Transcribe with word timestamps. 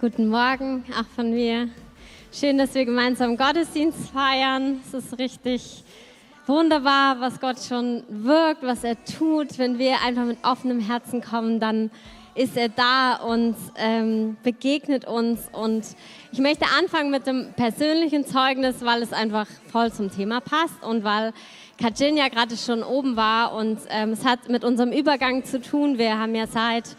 Guten 0.00 0.28
Morgen, 0.28 0.84
auch 0.96 1.12
von 1.16 1.30
mir. 1.30 1.70
Schön, 2.32 2.56
dass 2.56 2.72
wir 2.76 2.84
gemeinsam 2.84 3.36
Gottesdienst 3.36 4.10
feiern. 4.10 4.80
Es 4.86 4.94
ist 4.94 5.18
richtig 5.18 5.82
wunderbar, 6.46 7.18
was 7.18 7.40
Gott 7.40 7.56
schon 7.68 8.04
wirkt, 8.08 8.62
was 8.62 8.84
er 8.84 9.04
tut. 9.04 9.58
Wenn 9.58 9.80
wir 9.80 10.00
einfach 10.06 10.24
mit 10.24 10.38
offenem 10.44 10.78
Herzen 10.78 11.20
kommen, 11.20 11.58
dann 11.58 11.90
ist 12.36 12.56
er 12.56 12.68
da 12.68 13.16
und 13.16 13.56
ähm, 13.74 14.36
begegnet 14.44 15.04
uns. 15.04 15.48
Und 15.50 15.84
ich 16.30 16.38
möchte 16.38 16.66
anfangen 16.78 17.10
mit 17.10 17.26
dem 17.26 17.52
persönlichen 17.54 18.24
Zeugnis, 18.24 18.76
weil 18.84 19.02
es 19.02 19.12
einfach 19.12 19.48
voll 19.72 19.92
zum 19.92 20.12
Thema 20.12 20.40
passt 20.40 20.80
und 20.84 21.02
weil 21.02 21.32
Kajin 21.76 22.16
ja 22.16 22.28
gerade 22.28 22.56
schon 22.56 22.84
oben 22.84 23.16
war 23.16 23.52
und 23.52 23.80
ähm, 23.88 24.10
es 24.10 24.24
hat 24.24 24.48
mit 24.48 24.62
unserem 24.62 24.92
Übergang 24.92 25.44
zu 25.44 25.60
tun. 25.60 25.98
Wir 25.98 26.20
haben 26.20 26.36
ja 26.36 26.46
seit 26.46 26.96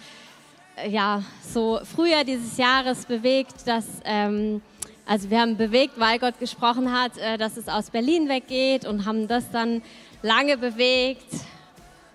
ja, 0.88 1.24
so 1.42 1.80
Frühjahr 1.84 2.24
dieses 2.24 2.58
Jahres 2.58 3.06
bewegt, 3.06 3.68
dass, 3.68 3.86
ähm, 4.06 4.62
also 5.06 5.30
wir 5.30 5.42
haben 5.42 5.58
bewegt, 5.58 5.94
weil 6.00 6.20
Gott 6.20 6.40
gesprochen 6.40 6.92
hat, 6.92 7.18
äh, 7.18 7.38
dass 7.38 7.58
es 7.58 7.68
aus 7.68 7.90
Berlin 7.90 8.30
weggeht 8.30 8.86
und 8.86 9.06
haben 9.06 9.28
das 9.28 9.50
dann 9.52 9.82
lange 10.22 10.58
bewegt, 10.58 11.28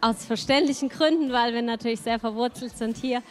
aus 0.01 0.25
verständlichen 0.25 0.89
Gründen, 0.89 1.33
weil 1.33 1.55
wir 1.55 1.63
natürlich 1.63 2.01
sehr 2.01 2.19
verwurzelt 2.19 2.77
sind 2.77 2.97
hier. 2.99 3.23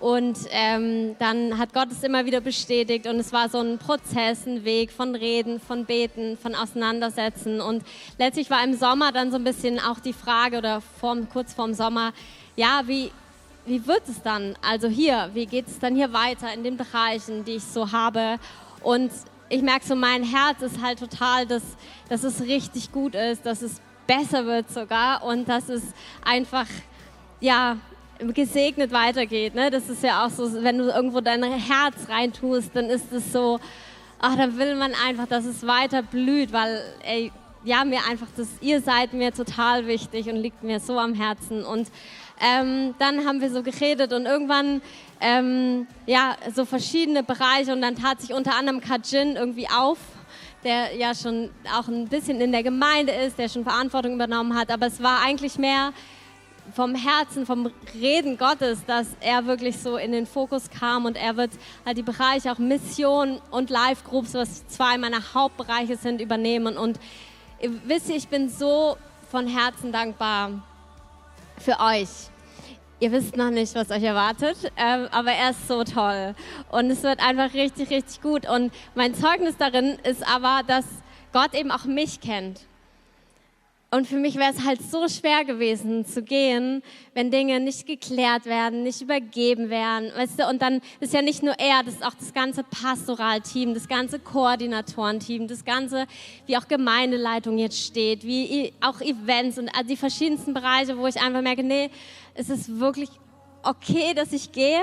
Und 0.00 0.38
ähm, 0.50 1.16
dann 1.18 1.58
hat 1.58 1.72
Gott 1.74 1.90
es 1.90 2.04
immer 2.04 2.24
wieder 2.24 2.40
bestätigt 2.40 3.06
und 3.08 3.16
es 3.16 3.32
war 3.32 3.48
so 3.48 3.58
ein 3.58 3.78
Prozess, 3.78 4.46
ein 4.46 4.64
Weg 4.64 4.92
von 4.92 5.14
Reden, 5.14 5.60
von 5.60 5.86
Beten, 5.86 6.36
von 6.36 6.54
Auseinandersetzen. 6.54 7.60
Und 7.60 7.82
letztlich 8.16 8.48
war 8.48 8.62
im 8.62 8.74
Sommer 8.74 9.10
dann 9.10 9.30
so 9.32 9.36
ein 9.36 9.44
bisschen 9.44 9.80
auch 9.80 9.98
die 9.98 10.12
Frage 10.12 10.58
oder 10.58 10.80
vorm, 10.80 11.28
kurz 11.28 11.52
vorm 11.52 11.74
Sommer, 11.74 12.12
ja, 12.54 12.82
wie, 12.86 13.10
wie 13.68 13.86
wird 13.86 14.08
es 14.08 14.22
dann? 14.22 14.56
Also 14.62 14.88
hier, 14.88 15.30
wie 15.34 15.46
geht 15.46 15.68
es 15.68 15.78
dann 15.78 15.94
hier 15.94 16.12
weiter 16.12 16.52
in 16.52 16.64
den 16.64 16.76
Bereichen, 16.76 17.44
die 17.44 17.56
ich 17.56 17.64
so 17.64 17.92
habe? 17.92 18.38
Und 18.82 19.10
ich 19.48 19.62
merke 19.62 19.86
so, 19.86 19.94
mein 19.94 20.22
Herz 20.22 20.62
ist 20.62 20.82
halt 20.82 20.98
total, 20.98 21.46
dass, 21.46 21.62
dass 22.08 22.24
es 22.24 22.40
richtig 22.42 22.92
gut 22.92 23.14
ist, 23.14 23.44
dass 23.46 23.62
es 23.62 23.80
besser 24.06 24.46
wird 24.46 24.70
sogar 24.70 25.22
und 25.24 25.48
dass 25.48 25.68
es 25.68 25.82
einfach, 26.24 26.66
ja, 27.40 27.76
gesegnet 28.34 28.90
weitergeht. 28.90 29.54
Ne? 29.54 29.70
Das 29.70 29.88
ist 29.88 30.02
ja 30.02 30.26
auch 30.26 30.30
so, 30.30 30.62
wenn 30.62 30.78
du 30.78 30.88
irgendwo 30.88 31.20
dein 31.20 31.42
Herz 31.44 32.08
reintust, 32.08 32.70
dann 32.74 32.86
ist 32.86 33.12
es 33.12 33.32
so, 33.32 33.60
ach, 34.18 34.36
da 34.36 34.56
will 34.56 34.74
man 34.74 34.92
einfach, 35.06 35.26
dass 35.26 35.44
es 35.44 35.66
weiter 35.66 36.02
blüht, 36.02 36.52
weil, 36.52 36.82
ey, 37.04 37.30
ja, 37.64 37.84
mir 37.84 38.00
einfach, 38.08 38.28
das, 38.36 38.48
ihr 38.60 38.80
seid 38.80 39.12
mir 39.12 39.32
total 39.32 39.86
wichtig 39.86 40.28
und 40.28 40.36
liegt 40.36 40.62
mir 40.62 40.80
so 40.80 40.98
am 40.98 41.14
Herzen 41.14 41.64
und 41.64 41.88
ähm, 42.40 42.94
dann 42.98 43.26
haben 43.26 43.40
wir 43.40 43.50
so 43.50 43.62
geredet 43.62 44.12
und 44.12 44.26
irgendwann, 44.26 44.80
ähm, 45.20 45.86
ja, 46.06 46.36
so 46.54 46.64
verschiedene 46.64 47.22
Bereiche 47.22 47.72
und 47.72 47.82
dann 47.82 47.96
tat 47.96 48.20
sich 48.20 48.32
unter 48.32 48.54
anderem 48.54 48.80
Kajin 48.80 49.36
irgendwie 49.36 49.68
auf, 49.68 49.98
der 50.64 50.94
ja 50.96 51.14
schon 51.14 51.50
auch 51.76 51.88
ein 51.88 52.08
bisschen 52.08 52.40
in 52.40 52.52
der 52.52 52.62
Gemeinde 52.62 53.12
ist, 53.12 53.38
der 53.38 53.48
schon 53.48 53.64
Verantwortung 53.64 54.14
übernommen 54.14 54.58
hat, 54.58 54.70
aber 54.70 54.86
es 54.86 55.02
war 55.02 55.20
eigentlich 55.20 55.58
mehr 55.58 55.92
vom 56.74 56.94
Herzen, 56.94 57.46
vom 57.46 57.70
Reden 57.94 58.36
Gottes, 58.36 58.84
dass 58.86 59.08
er 59.20 59.46
wirklich 59.46 59.78
so 59.78 59.96
in 59.96 60.12
den 60.12 60.26
Fokus 60.26 60.70
kam 60.70 61.06
und 61.06 61.16
er 61.16 61.36
wird 61.36 61.50
halt 61.84 61.96
die 61.96 62.02
Bereiche 62.02 62.52
auch 62.52 62.58
Mission 62.58 63.40
und 63.50 63.70
Live-Groups, 63.70 64.34
was 64.34 64.66
zwei 64.68 64.98
meiner 64.98 65.34
Hauptbereiche 65.34 65.96
sind, 65.96 66.20
übernehmen. 66.20 66.76
Und 66.76 66.98
wisst 67.86 68.08
ihr, 68.10 68.16
ich 68.16 68.28
bin 68.28 68.48
so 68.48 68.96
von 69.30 69.46
Herzen 69.46 69.92
dankbar 69.92 70.62
für 71.62 71.78
euch. 71.80 72.08
Ihr 73.00 73.12
wisst 73.12 73.36
noch 73.36 73.50
nicht, 73.50 73.74
was 73.74 73.90
euch 73.90 74.02
erwartet, 74.02 74.56
ähm, 74.76 75.08
aber 75.12 75.30
er 75.30 75.50
ist 75.50 75.68
so 75.68 75.84
toll. 75.84 76.34
Und 76.70 76.90
es 76.90 77.02
wird 77.04 77.20
einfach 77.20 77.54
richtig, 77.54 77.90
richtig 77.90 78.20
gut. 78.20 78.48
Und 78.48 78.72
mein 78.94 79.14
Zeugnis 79.14 79.56
darin 79.56 79.98
ist 80.02 80.26
aber, 80.28 80.62
dass 80.66 80.84
Gott 81.32 81.54
eben 81.54 81.70
auch 81.70 81.84
mich 81.84 82.20
kennt. 82.20 82.67
Und 83.90 84.06
für 84.06 84.16
mich 84.16 84.34
wäre 84.34 84.52
es 84.52 84.66
halt 84.66 84.82
so 84.82 85.08
schwer 85.08 85.46
gewesen 85.46 86.04
zu 86.04 86.22
gehen, 86.22 86.82
wenn 87.14 87.30
Dinge 87.30 87.58
nicht 87.58 87.86
geklärt 87.86 88.44
werden, 88.44 88.82
nicht 88.82 89.00
übergeben 89.00 89.70
werden. 89.70 90.12
Weißt 90.14 90.38
du? 90.38 90.46
Und 90.46 90.60
dann 90.60 90.82
ist 91.00 91.14
ja 91.14 91.22
nicht 91.22 91.42
nur 91.42 91.58
er, 91.58 91.82
das 91.82 91.94
ist 91.94 92.04
auch 92.04 92.12
das 92.12 92.34
ganze 92.34 92.64
Pastoralteam, 92.64 93.72
das 93.72 93.88
ganze 93.88 94.18
Koordinatorenteam, 94.18 95.48
das 95.48 95.64
ganze, 95.64 96.06
wie 96.44 96.58
auch 96.58 96.68
Gemeindeleitung 96.68 97.56
jetzt 97.56 97.82
steht, 97.82 98.24
wie 98.24 98.74
auch 98.82 99.00
Events 99.00 99.58
und 99.58 99.70
die 99.88 99.96
verschiedensten 99.96 100.52
Bereiche, 100.52 100.98
wo 100.98 101.06
ich 101.06 101.18
einfach 101.18 101.40
merke, 101.40 101.62
nee, 101.62 101.88
es 102.34 102.50
ist 102.50 102.78
wirklich 102.78 103.08
okay, 103.62 104.12
dass 104.12 104.34
ich 104.34 104.52
gehe. 104.52 104.82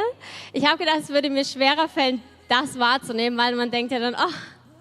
Ich 0.52 0.66
habe 0.66 0.80
gedacht, 0.80 1.02
es 1.02 1.10
würde 1.10 1.30
mir 1.30 1.46
schwerer 1.46 1.88
fallen, 1.88 2.24
das 2.50 2.80
wahrzunehmen, 2.80 3.38
weil 3.38 3.56
man 3.56 3.70
denkt 3.70 3.92
ja 3.92 4.00
dann, 4.00 4.16
oh, 4.16 4.34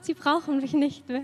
sie 0.04 0.14
brauchen 0.14 0.60
mich 0.60 0.72
nicht 0.72 1.08
mehr. 1.08 1.22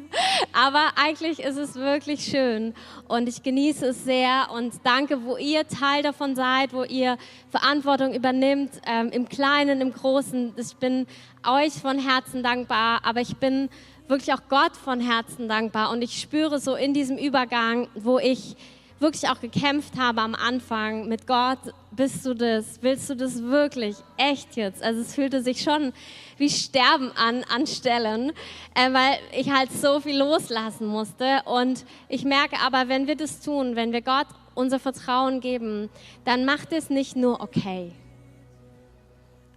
Aber 0.52 0.92
eigentlich 0.96 1.40
ist 1.40 1.56
es 1.56 1.74
wirklich 1.74 2.24
schön 2.24 2.74
und 3.08 3.28
ich 3.28 3.42
genieße 3.42 3.86
es 3.86 4.04
sehr 4.04 4.48
und 4.54 4.74
danke, 4.84 5.24
wo 5.24 5.36
ihr 5.36 5.66
Teil 5.68 6.02
davon 6.02 6.34
seid, 6.34 6.72
wo 6.72 6.84
ihr 6.84 7.18
Verantwortung 7.50 8.14
übernimmt, 8.14 8.72
ähm, 8.86 9.10
im 9.10 9.28
Kleinen, 9.28 9.80
im 9.80 9.92
Großen. 9.92 10.54
Ich 10.56 10.76
bin 10.76 11.06
euch 11.46 11.74
von 11.74 11.98
Herzen 11.98 12.42
dankbar, 12.42 13.00
aber 13.04 13.20
ich 13.20 13.36
bin 13.36 13.68
wirklich 14.08 14.32
auch 14.32 14.42
Gott 14.48 14.76
von 14.76 15.00
Herzen 15.00 15.48
dankbar 15.48 15.90
und 15.90 16.02
ich 16.02 16.20
spüre 16.20 16.58
so 16.58 16.74
in 16.74 16.94
diesem 16.94 17.16
Übergang, 17.16 17.88
wo 17.94 18.18
ich 18.18 18.56
wirklich 19.00 19.28
auch 19.28 19.40
gekämpft 19.40 19.98
habe 19.98 20.20
am 20.20 20.34
Anfang 20.34 21.08
mit 21.08 21.26
Gott, 21.26 21.58
bist 21.90 22.24
du 22.24 22.34
das? 22.34 22.82
Willst 22.82 23.08
du 23.10 23.16
das 23.16 23.42
wirklich? 23.42 23.96
Echt 24.16 24.56
jetzt? 24.56 24.82
Also 24.82 25.00
es 25.00 25.14
fühlte 25.14 25.42
sich 25.42 25.62
schon 25.62 25.92
wie 26.36 26.50
Sterben 26.50 27.10
an, 27.16 27.42
an 27.44 27.66
Stellen, 27.66 28.32
äh, 28.74 28.92
weil 28.92 29.18
ich 29.36 29.50
halt 29.50 29.72
so 29.72 30.00
viel 30.00 30.18
loslassen 30.18 30.86
musste. 30.86 31.40
Und 31.46 31.84
ich 32.08 32.24
merke 32.24 32.56
aber, 32.60 32.88
wenn 32.88 33.06
wir 33.06 33.16
das 33.16 33.40
tun, 33.40 33.74
wenn 33.74 33.92
wir 33.92 34.02
Gott 34.02 34.26
unser 34.54 34.78
Vertrauen 34.78 35.40
geben, 35.40 35.88
dann 36.24 36.44
macht 36.44 36.72
es 36.72 36.90
nicht 36.90 37.16
nur 37.16 37.40
okay. 37.40 37.92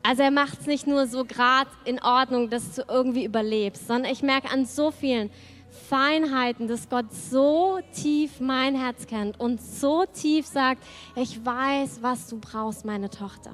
Also 0.03 0.23
er 0.23 0.31
macht 0.31 0.61
es 0.61 0.67
nicht 0.67 0.85
nur 0.87 1.07
so 1.07 1.23
gerade 1.23 1.69
in 1.85 2.01
Ordnung, 2.01 2.49
dass 2.49 2.75
du 2.75 2.83
irgendwie 2.89 3.23
überlebst, 3.23 3.87
sondern 3.87 4.11
ich 4.11 4.21
merke 4.21 4.49
an 4.51 4.65
so 4.65 4.91
vielen, 4.91 5.29
Feinheiten, 5.73 6.67
dass 6.67 6.87
Gott 6.87 7.11
so 7.11 7.79
tief 7.93 8.39
mein 8.39 8.75
Herz 8.75 9.07
kennt 9.07 9.39
und 9.39 9.61
so 9.61 10.05
tief 10.05 10.45
sagt, 10.45 10.83
ich 11.15 11.43
weiß, 11.43 11.99
was 12.01 12.27
du 12.27 12.39
brauchst, 12.39 12.85
meine 12.85 13.09
Tochter. 13.09 13.51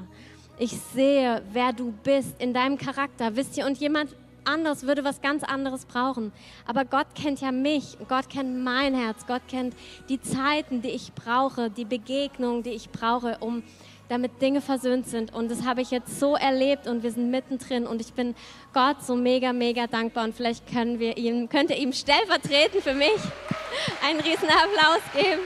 Ich 0.58 0.78
sehe, 0.94 1.42
wer 1.54 1.72
du 1.72 1.94
bist 2.04 2.42
in 2.42 2.54
deinem 2.54 2.78
Charakter. 2.78 3.36
Wisst 3.36 3.58
ihr, 3.58 3.66
und 3.66 3.78
jemand 3.78 4.14
anderes 4.44 4.84
würde 4.84 5.04
was 5.04 5.22
ganz 5.22 5.44
anderes 5.44 5.86
brauchen. 5.86 6.32
Aber 6.66 6.86
Gott 6.86 7.08
kennt 7.16 7.40
ja 7.42 7.52
mich, 7.52 7.98
Gott 8.08 8.30
kennt 8.30 8.64
mein 8.64 8.94
Herz, 8.94 9.26
Gott 9.28 9.44
kennt 9.48 9.76
die 10.10 10.20
Zeiten, 10.20 10.82
die 10.82 10.90
ich 10.90 11.14
brauche, 11.14 11.70
die 11.70 11.86
Begegnungen, 11.86 12.64
die 12.64 12.72
ich 12.72 12.90
brauche, 12.90 13.38
um 13.40 13.64
damit 14.10 14.42
Dinge 14.42 14.60
versöhnt 14.60 15.08
sind. 15.08 15.34
Und 15.34 15.50
das 15.50 15.64
habe 15.64 15.82
ich 15.82 15.92
jetzt 15.92 16.20
so 16.20 16.36
erlebt 16.36 16.88
und 16.88 17.04
wir 17.04 17.12
sind 17.12 17.32
mittendrin 17.32 17.88
und 17.88 18.02
ich 18.02 18.14
bin 18.14 18.36
Gott 18.74 19.04
so 19.04 19.16
mega, 19.16 19.54
mega 19.54 19.88
dankbar. 19.88 20.26
Und 20.26 20.36
vielleicht 20.36 20.68
können 20.68 21.00
wir 21.00 21.16
ihm, 21.18 21.48
könnt 21.48 21.70
ihr 21.70 21.78
ihm 21.78 21.94
stellvertretend 21.94 22.84
für 22.84 22.96
mich 22.96 23.20
einen 24.06 24.20
riesen 24.20 24.50
Applaus 24.50 25.02
geben. 25.14 25.42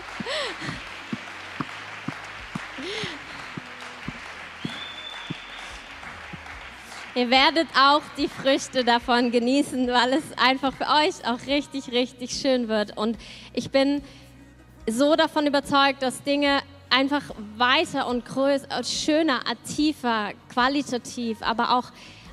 Ihr 7.15 7.29
werdet 7.29 7.67
auch 7.77 8.01
die 8.17 8.27
Früchte 8.27 8.83
davon 8.83 9.29
genießen, 9.29 9.87
weil 9.87 10.13
es 10.13 10.23
einfach 10.35 10.73
für 10.73 10.85
euch 10.85 11.27
auch 11.27 11.45
richtig, 11.45 11.91
richtig 11.91 12.31
schön 12.31 12.67
wird. 12.69 12.97
Und 12.97 13.19
ich 13.53 13.69
bin 13.69 14.01
so 14.89 15.15
davon 15.15 15.45
überzeugt, 15.45 16.01
dass 16.01 16.23
Dinge 16.23 16.61
einfach 16.93 17.23
weiter 17.57 18.07
und 18.07 18.25
größer, 18.25 18.83
schöner, 18.83 19.41
tiefer, 19.65 20.31
qualitativ, 20.49 21.41
aber 21.41 21.75
auch, 21.77 21.85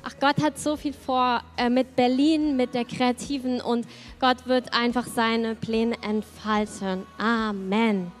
ach 0.03 0.13
Gott 0.19 0.41
hat 0.43 0.59
so 0.59 0.77
viel 0.77 0.93
vor 0.93 1.41
äh, 1.57 1.69
mit 1.69 1.95
Berlin, 1.95 2.55
mit 2.55 2.73
der 2.73 2.85
Kreativen 2.85 3.59
und 3.59 3.87
Gott 4.19 4.45
wird 4.45 4.73
einfach 4.73 5.07
seine 5.07 5.55
Pläne 5.55 5.95
entfalten. 6.03 7.07
Amen. 7.17 8.11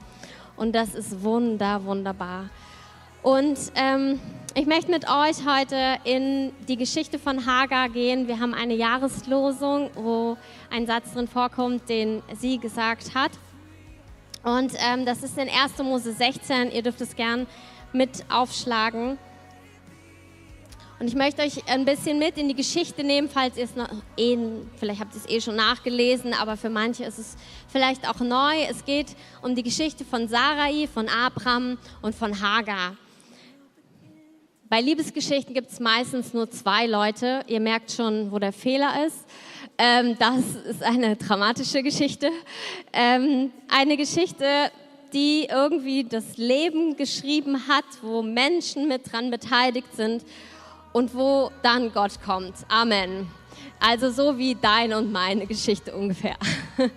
Und 0.57 0.73
das 0.73 0.95
ist 0.95 1.21
wunder, 1.23 1.85
wunderbar. 1.85 2.49
Und 3.21 3.57
ähm, 3.75 4.19
ich 4.55 4.65
möchte 4.65 4.89
mit 4.89 5.05
euch 5.07 5.45
heute 5.45 5.99
in 6.05 6.51
die 6.67 6.75
Geschichte 6.75 7.19
von 7.19 7.45
Hagar 7.45 7.89
gehen. 7.89 8.27
Wir 8.27 8.39
haben 8.39 8.55
eine 8.55 8.73
Jahreslosung, 8.73 9.91
wo 9.93 10.37
ein 10.71 10.87
Satz 10.87 11.13
drin 11.13 11.27
vorkommt, 11.27 11.87
den 11.87 12.23
sie 12.39 12.57
gesagt 12.57 13.13
hat. 13.13 13.31
Und 14.43 14.73
ähm, 14.77 15.05
das 15.05 15.23
ist 15.23 15.37
in 15.37 15.49
1. 15.49 15.77
Mose 15.83 16.13
16. 16.13 16.71
Ihr 16.71 16.81
dürft 16.81 17.01
es 17.01 17.15
gern 17.15 17.47
mit 17.93 18.25
aufschlagen. 18.29 19.17
Und 20.99 21.07
ich 21.07 21.15
möchte 21.15 21.41
euch 21.41 21.67
ein 21.67 21.83
bisschen 21.83 22.19
mit 22.19 22.37
in 22.37 22.47
die 22.47 22.53
Geschichte 22.53 23.03
nehmen, 23.03 23.27
falls 23.27 23.57
ihr 23.57 23.63
es 23.63 23.75
noch, 23.75 23.89
eh, 24.17 24.37
vielleicht 24.77 24.99
habt 24.99 25.15
ihr 25.15 25.21
es 25.21 25.27
eh 25.27 25.41
schon 25.41 25.55
nachgelesen, 25.55 26.35
aber 26.35 26.57
für 26.57 26.69
manche 26.69 27.03
ist 27.03 27.17
es 27.17 27.37
vielleicht 27.67 28.07
auch 28.07 28.19
neu. 28.19 28.53
Es 28.69 28.85
geht 28.85 29.15
um 29.41 29.55
die 29.55 29.63
Geschichte 29.63 30.05
von 30.05 30.27
Sarai, 30.27 30.87
von 30.93 31.09
Abraham 31.09 31.79
und 32.03 32.13
von 32.13 32.39
Hagar. 32.39 32.95
Bei 34.69 34.79
Liebesgeschichten 34.79 35.53
gibt 35.53 35.71
es 35.71 35.79
meistens 35.79 36.33
nur 36.33 36.49
zwei 36.51 36.85
Leute. 36.85 37.43
Ihr 37.47 37.59
merkt 37.59 37.91
schon, 37.91 38.31
wo 38.31 38.39
der 38.39 38.53
Fehler 38.53 39.05
ist. 39.05 39.25
Ähm, 39.83 40.15
das 40.19 40.45
ist 40.69 40.83
eine 40.83 41.15
dramatische 41.15 41.81
Geschichte. 41.81 42.29
Ähm, 42.93 43.51
eine 43.67 43.97
Geschichte, 43.97 44.45
die 45.11 45.47
irgendwie 45.51 46.03
das 46.03 46.37
Leben 46.37 46.95
geschrieben 46.95 47.67
hat, 47.67 47.85
wo 48.03 48.21
Menschen 48.21 48.87
mit 48.87 49.11
dran 49.11 49.31
beteiligt 49.31 49.87
sind 49.95 50.23
und 50.93 51.15
wo 51.15 51.49
dann 51.63 51.91
Gott 51.91 52.21
kommt. 52.23 52.53
Amen. 52.69 53.27
Also 53.79 54.11
so 54.11 54.37
wie 54.37 54.53
deine 54.53 54.99
und 54.99 55.11
meine 55.11 55.47
Geschichte 55.47 55.95
ungefähr. 55.95 56.35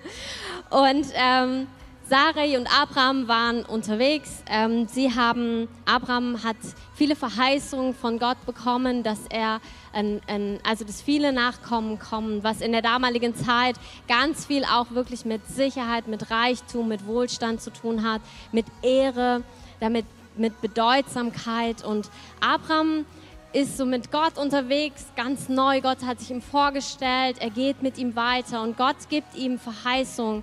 Und 0.70 1.06
ähm, 1.14 1.66
Sarai 2.06 2.58
und 2.58 2.66
Abraham 2.66 3.28
waren 3.28 3.64
unterwegs. 3.64 4.42
Ähm, 4.46 4.86
sie 4.86 5.14
haben, 5.14 5.68
Abraham 5.86 6.44
hat 6.44 6.56
viele 6.94 7.16
Verheißungen 7.16 7.94
von 7.94 8.18
Gott 8.18 8.36
bekommen, 8.44 9.02
dass 9.02 9.20
er, 9.30 9.62
ein, 9.94 10.20
ein, 10.26 10.58
also 10.68 10.84
dass 10.84 11.00
viele 11.00 11.32
Nachkommen 11.32 11.98
kommen, 11.98 12.44
was 12.44 12.60
in 12.60 12.72
der 12.72 12.82
damaligen 12.82 13.34
Zeit 13.34 13.76
ganz 14.06 14.44
viel 14.44 14.64
auch 14.64 14.90
wirklich 14.90 15.24
mit 15.24 15.46
Sicherheit, 15.48 16.06
mit 16.06 16.30
Reichtum, 16.30 16.88
mit 16.88 17.06
Wohlstand 17.06 17.62
zu 17.62 17.72
tun 17.72 18.06
hat, 18.06 18.20
mit 18.52 18.66
Ehre, 18.82 19.42
damit 19.80 20.04
mit 20.36 20.60
Bedeutsamkeit. 20.60 21.82
Und 21.82 22.10
Abraham 22.38 23.06
ist 23.54 23.78
so 23.78 23.86
mit 23.86 24.12
Gott 24.12 24.36
unterwegs, 24.36 25.06
ganz 25.16 25.48
neu. 25.48 25.80
Gott 25.80 26.02
hat 26.04 26.20
sich 26.20 26.30
ihm 26.30 26.42
vorgestellt, 26.42 27.36
er 27.40 27.48
geht 27.48 27.82
mit 27.82 27.96
ihm 27.96 28.14
weiter 28.14 28.60
und 28.60 28.76
Gott 28.76 29.08
gibt 29.08 29.34
ihm 29.36 29.58
Verheißungen 29.58 30.42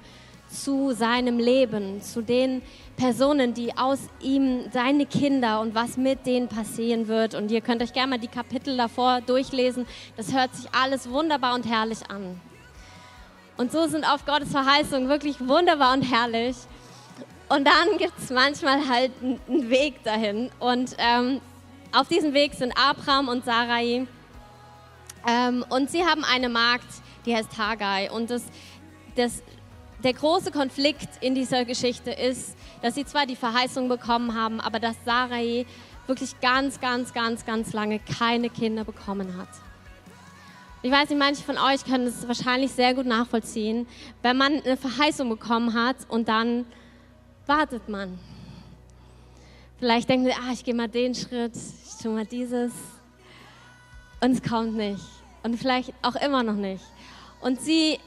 zu 0.52 0.94
seinem 0.94 1.40
Leben, 1.40 2.02
zu 2.02 2.22
den 2.22 2.62
Personen, 2.98 3.54
die 3.54 3.76
aus 3.78 4.00
ihm, 4.22 4.70
seine 4.72 5.06
Kinder 5.06 5.62
und 5.62 5.74
was 5.74 5.98
mit 5.98 6.26
denen 6.26 6.48
passieren 6.48 7.08
wird. 7.08 7.34
Und 7.34 7.52
ihr 7.52 7.62
könnt 7.62 7.82
euch 7.82 7.94
gerne 7.94 8.12
mal 8.12 8.20
die 8.20 8.28
Kapitel 8.28 8.78
davor 8.78 9.22
durchlesen. 9.22 9.88
Das 10.18 10.34
hört 10.34 10.54
sich 10.56 10.68
alles 10.74 11.10
wunderbar 11.10 11.56
und 11.56 11.66
herrlich 11.66 12.10
an. 12.10 12.40
Und 13.58 13.72
so 13.72 13.88
sind 13.88 14.06
auf 14.06 14.26
Gottes 14.26 14.52
Verheißungen 14.52 15.10
wirklich 15.10 15.40
wunderbar 15.40 15.94
und 15.94 16.04
herrlich. 16.04 16.58
Und 17.50 17.68
dann 17.68 17.98
gibt 17.98 18.18
es 18.18 18.30
manchmal 18.30 18.88
halt 18.88 19.12
einen 19.22 19.70
Weg 19.70 20.04
dahin. 20.04 20.50
Und 20.60 20.96
ähm, 20.98 21.42
auf 21.92 22.08
diesem 22.08 22.34
Weg 22.34 22.54
sind 22.54 22.74
Abraham 22.78 23.28
und 23.28 23.46
Sarai. 23.46 24.08
Ähm, 25.28 25.66
und 25.70 25.92
sie 25.92 26.04
haben 26.04 26.24
eine 26.24 26.50
Magd, 26.50 26.88
die 27.26 27.36
heißt 27.36 27.58
Haggai. 27.58 28.10
Und 28.12 28.30
das, 28.30 28.44
das 29.16 29.44
der 30.04 30.14
große 30.14 30.52
Konflikt 30.52 31.10
in 31.22 31.36
dieser 31.36 31.66
Geschichte 31.66 32.12
ist, 32.12 32.56
dass 32.82 32.96
sie 32.96 33.06
zwar 33.06 33.26
die 33.26 33.36
Verheißung 33.36 33.88
bekommen 33.88 34.36
haben, 34.36 34.60
aber 34.60 34.80
dass 34.80 34.96
Sarai 35.06 35.66
wirklich 36.08 36.40
ganz, 36.40 36.80
ganz, 36.80 37.14
ganz, 37.14 37.46
ganz 37.46 37.74
lange 37.74 38.00
keine 38.00 38.50
Kinder 38.50 38.84
bekommen 38.84 39.38
hat. 39.38 39.50
Ich 40.84 40.92
weiß 40.92 41.10
nicht, 41.10 41.20
manche 41.20 41.44
von 41.44 41.58
euch 41.58 41.86
können 41.86 42.08
es 42.08 42.28
wahrscheinlich 42.28 42.72
sehr 42.72 42.96
gut 42.96 43.06
nachvollziehen, 43.06 43.88
wenn 44.24 44.36
man 44.36 44.62
eine 44.64 44.78
Verheißung 44.78 45.30
bekommen 45.30 45.76
hat 45.76 45.98
und 46.10 46.28
dann 46.28 46.66
wartet 47.46 47.88
man. 47.88 48.18
Vielleicht 49.78 50.10
denkt 50.10 50.28
man, 50.28 50.36
ah, 50.48 50.54
ich 50.54 50.64
gehe 50.64 50.74
mal 50.74 50.88
den 50.88 51.14
Schritt, 51.14 51.54
ich 51.56 52.02
tue 52.02 52.12
mal 52.12 52.26
dieses 52.26 52.72
und 54.22 54.32
es 54.32 54.42
kommt 54.42 54.76
nicht. 54.76 55.04
Und 55.44 55.58
vielleicht 55.58 55.94
auch 56.02 56.16
immer 56.16 56.44
noch 56.44 56.56
nicht. 56.56 56.84
Und 57.42 57.62
sie 57.62 58.00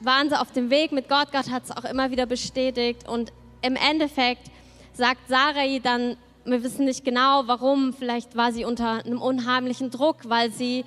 waren 0.00 0.28
sie 0.28 0.40
auf 0.40 0.52
dem 0.52 0.70
Weg 0.70 0.92
mit 0.92 1.08
Gott. 1.08 1.32
Gott 1.32 1.50
hat 1.50 1.64
es 1.64 1.70
auch 1.70 1.84
immer 1.84 2.10
wieder 2.10 2.26
bestätigt. 2.26 3.08
Und 3.08 3.32
im 3.62 3.76
Endeffekt 3.76 4.50
sagt 4.92 5.28
Sarai 5.28 5.80
dann, 5.82 6.16
wir 6.44 6.62
wissen 6.62 6.86
nicht 6.86 7.04
genau 7.04 7.42
warum, 7.46 7.92
vielleicht 7.92 8.36
war 8.36 8.52
sie 8.52 8.64
unter 8.64 9.04
einem 9.04 9.20
unheimlichen 9.20 9.90
Druck, 9.90 10.28
weil 10.28 10.50
sie 10.50 10.84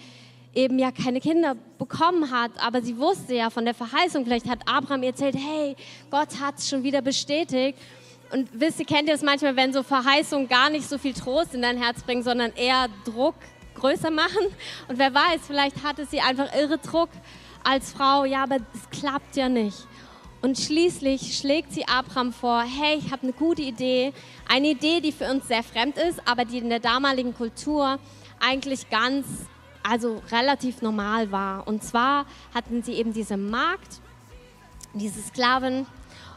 eben 0.54 0.77
ja 0.77 0.92
keine 0.92 1.19
Kinder 1.19 1.56
bekommen 1.77 2.31
hat, 2.31 2.51
aber 2.60 2.81
sie 2.81 2.98
wusste 2.98 3.36
ja 3.36 3.50
von 3.50 3.65
der 3.65 3.74
Verheißung, 3.74 4.24
vielleicht 4.24 4.48
hat 4.48 4.60
Abraham 4.68 5.04
ihr 5.04 5.10
erzählt, 5.10 5.36
hey, 5.36 5.75
Gott 6.12 6.39
hat 6.39 6.60
es 6.60 6.69
schon 6.69 6.83
wieder 6.83 7.01
bestätigt. 7.01 7.77
Und 8.31 8.50
wisst 8.54 8.80
ihr, 8.80 8.86
kennt 8.86 9.07
ihr 9.07 9.13
es 9.13 9.21
manchmal, 9.21 9.56
wenn 9.56 9.74
so 9.74 9.83
Verheißungen 9.83 10.48
gar 10.48 10.69
nicht 10.69 10.88
so 10.89 10.98
viel 10.98 11.13
Trost 11.13 11.54
in 11.54 11.62
dein 11.62 11.77
Herz 11.77 12.01
bringen, 12.04 12.24
sondern 12.24 12.51
eher 12.54 12.88
Druck 13.06 13.36
größer 13.75 14.10
machen? 14.10 14.45
Und 14.88 14.98
wer 14.98 15.13
weiß, 15.13 15.42
vielleicht 15.45 15.83
hatte 15.83 16.06
sie 16.06 16.19
einfach 16.19 16.54
irre 16.56 16.80
Druck 16.80 17.10
als 17.63 17.92
Frau, 17.92 18.25
ja, 18.25 18.44
aber 18.44 18.57
es 18.74 19.00
klappt 19.00 19.36
ja 19.36 19.50
nicht. 19.50 19.88
Und 20.42 20.60
schließlich 20.60 21.38
schlägt 21.38 21.71
sie 21.74 21.88
Abraham 21.88 22.33
vor, 22.33 22.62
hey, 22.63 22.98
ich 22.98 23.12
habe 23.12 23.24
eine 23.24 23.33
gute 23.33 23.62
Idee, 23.62 24.12
eine 24.48 24.71
Idee, 24.71 25.00
die 25.00 25.13
für 25.13 25.31
uns 25.31 25.48
sehr 25.48 25.63
fremd 25.63 25.98
ist, 25.98 26.21
aber 26.27 26.44
die 26.44 26.57
in 26.57 26.69
der 26.69 26.80
damaligen 26.80 27.33
Kultur 27.33 27.98
eigentlich 28.42 28.89
ganz, 28.89 29.25
also 29.81 30.21
relativ 30.31 30.81
normal 30.81 31.31
war. 31.31 31.65
Und 31.68 31.83
zwar 31.83 32.25
hatten 32.54 32.83
sie 32.83 32.94
eben 32.94 33.13
diese 33.13 33.38
Magd, 33.38 34.01
diese 34.94 35.21
Sklavin, 35.21 35.86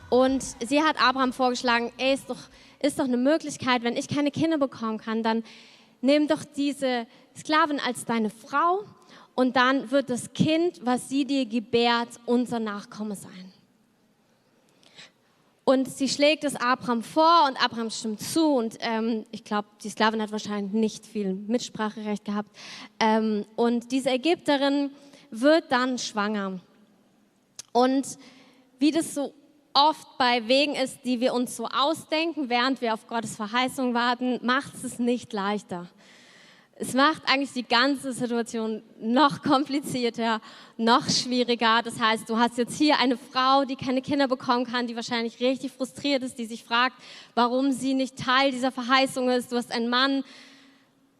und 0.08 0.42
sie 0.66 0.82
hat 0.82 1.02
Abraham 1.02 1.32
vorgeschlagen, 1.32 1.92
ey, 1.98 2.14
ist 2.14 2.30
doch, 2.30 2.38
ist 2.80 2.98
doch 2.98 3.04
eine 3.04 3.16
Möglichkeit, 3.16 3.82
wenn 3.82 3.96
ich 3.96 4.08
keine 4.08 4.30
Kinder 4.30 4.58
bekommen 4.58 4.98
kann, 4.98 5.22
dann 5.22 5.42
nimm 6.00 6.28
doch 6.28 6.44
diese 6.44 7.06
Sklavin 7.36 7.80
als 7.80 8.04
deine 8.04 8.30
Frau 8.30 8.84
und 9.36 9.54
dann 9.54 9.90
wird 9.90 10.10
das 10.10 10.32
Kind, 10.32 10.80
was 10.84 11.08
sie 11.08 11.24
dir 11.24 11.46
gebärt, 11.46 12.08
unser 12.24 12.58
Nachkomme 12.58 13.14
sein. 13.14 13.52
Und 15.64 15.88
sie 15.88 16.08
schlägt 16.08 16.44
es 16.44 16.56
Abraham 16.56 17.02
vor 17.02 17.44
und 17.46 17.62
Abraham 17.62 17.90
stimmt 17.90 18.20
zu. 18.20 18.54
Und 18.54 18.78
ähm, 18.80 19.26
ich 19.32 19.44
glaube, 19.44 19.68
die 19.82 19.90
Sklavin 19.90 20.22
hat 20.22 20.32
wahrscheinlich 20.32 20.72
nicht 20.72 21.04
viel 21.04 21.34
Mitspracherecht 21.34 22.24
gehabt. 22.24 22.56
Ähm, 22.98 23.44
und 23.56 23.92
diese 23.92 24.10
Ägypterin 24.10 24.90
wird 25.30 25.70
dann 25.70 25.98
schwanger. 25.98 26.60
Und 27.72 28.06
wie 28.78 28.90
das 28.90 29.14
so 29.14 29.34
oft 29.74 30.06
bei 30.16 30.48
Wegen 30.48 30.76
ist, 30.76 31.00
die 31.04 31.20
wir 31.20 31.34
uns 31.34 31.56
so 31.56 31.66
ausdenken, 31.66 32.48
während 32.48 32.80
wir 32.80 32.94
auf 32.94 33.06
Gottes 33.06 33.36
Verheißung 33.36 33.92
warten, 33.92 34.38
macht 34.42 34.72
es 34.82 34.98
nicht 34.98 35.32
leichter. 35.32 35.88
Es 36.78 36.92
macht 36.92 37.22
eigentlich 37.26 37.54
die 37.54 37.66
ganze 37.66 38.12
Situation 38.12 38.82
noch 39.00 39.42
komplizierter, 39.42 40.42
noch 40.76 41.08
schwieriger. 41.08 41.80
Das 41.82 41.98
heißt, 41.98 42.28
du 42.28 42.36
hast 42.36 42.58
jetzt 42.58 42.76
hier 42.76 42.98
eine 42.98 43.16
Frau, 43.16 43.64
die 43.64 43.76
keine 43.76 44.02
Kinder 44.02 44.28
bekommen 44.28 44.66
kann, 44.66 44.86
die 44.86 44.94
wahrscheinlich 44.94 45.40
richtig 45.40 45.72
frustriert 45.72 46.22
ist, 46.22 46.38
die 46.38 46.44
sich 46.44 46.64
fragt, 46.64 46.96
warum 47.34 47.72
sie 47.72 47.94
nicht 47.94 48.18
Teil 48.18 48.50
dieser 48.50 48.72
Verheißung 48.72 49.30
ist. 49.30 49.50
Du 49.50 49.56
hast 49.56 49.72
einen 49.72 49.88
Mann, 49.88 50.22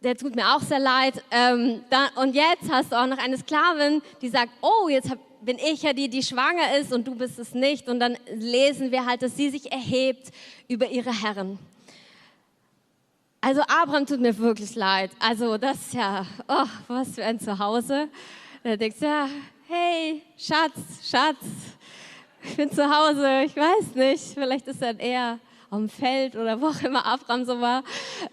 der 0.03 0.15
tut 0.15 0.35
mir 0.35 0.55
auch 0.55 0.61
sehr 0.61 0.77
leid. 0.77 1.23
Ähm, 1.31 1.81
und 2.21 2.35
jetzt 2.35 2.69
hast 2.69 2.91
du 2.91 2.95
auch 2.95 3.07
noch 3.07 3.17
eine 3.17 3.39
Sklavin, 3.39 4.03
die 4.21 4.29
sagt, 4.29 4.51
oh, 4.61 4.89
jetzt 4.89 5.09
bin 5.41 5.57
ich 5.57 5.81
ja 5.81 5.93
die, 5.93 6.07
die 6.07 6.21
schwanger 6.21 6.77
ist 6.79 6.93
und 6.93 7.07
du 7.07 7.15
bist 7.15 7.39
es 7.39 7.55
nicht. 7.55 7.89
Und 7.89 7.99
dann 7.99 8.15
lesen 8.35 8.91
wir 8.91 9.07
halt, 9.07 9.23
dass 9.23 9.35
sie 9.35 9.49
sich 9.49 9.71
erhebt 9.71 10.31
über 10.67 10.87
ihre 10.87 11.11
Herren. 11.11 11.57
Also 13.39 13.61
Abraham 13.61 14.05
tut 14.05 14.19
mir 14.19 14.37
wirklich 14.37 14.75
leid. 14.75 15.11
Also 15.19 15.57
das 15.57 15.77
ist 15.77 15.93
ja, 15.93 16.25
oh, 16.47 16.65
was 16.87 17.15
für 17.15 17.23
ein 17.23 17.39
Zuhause. 17.39 18.09
Da 18.63 18.75
denkst 18.75 18.99
du, 18.99 19.05
ja, 19.05 19.29
hey, 19.67 20.23
Schatz, 20.37 21.07
Schatz, 21.09 21.37
ich 22.43 22.55
bin 22.57 22.71
zu 22.71 22.83
Hause, 22.83 23.43
ich 23.45 23.55
weiß 23.55 23.95
nicht, 23.95 24.23
vielleicht 24.33 24.67
ist 24.67 24.81
er 24.81 24.99
eher 24.99 25.39
am 25.69 25.87
Feld 25.87 26.35
oder 26.35 26.59
wo 26.59 26.67
auch 26.67 26.81
immer 26.81 27.05
Abraham 27.05 27.45
so 27.45 27.61
war 27.61 27.83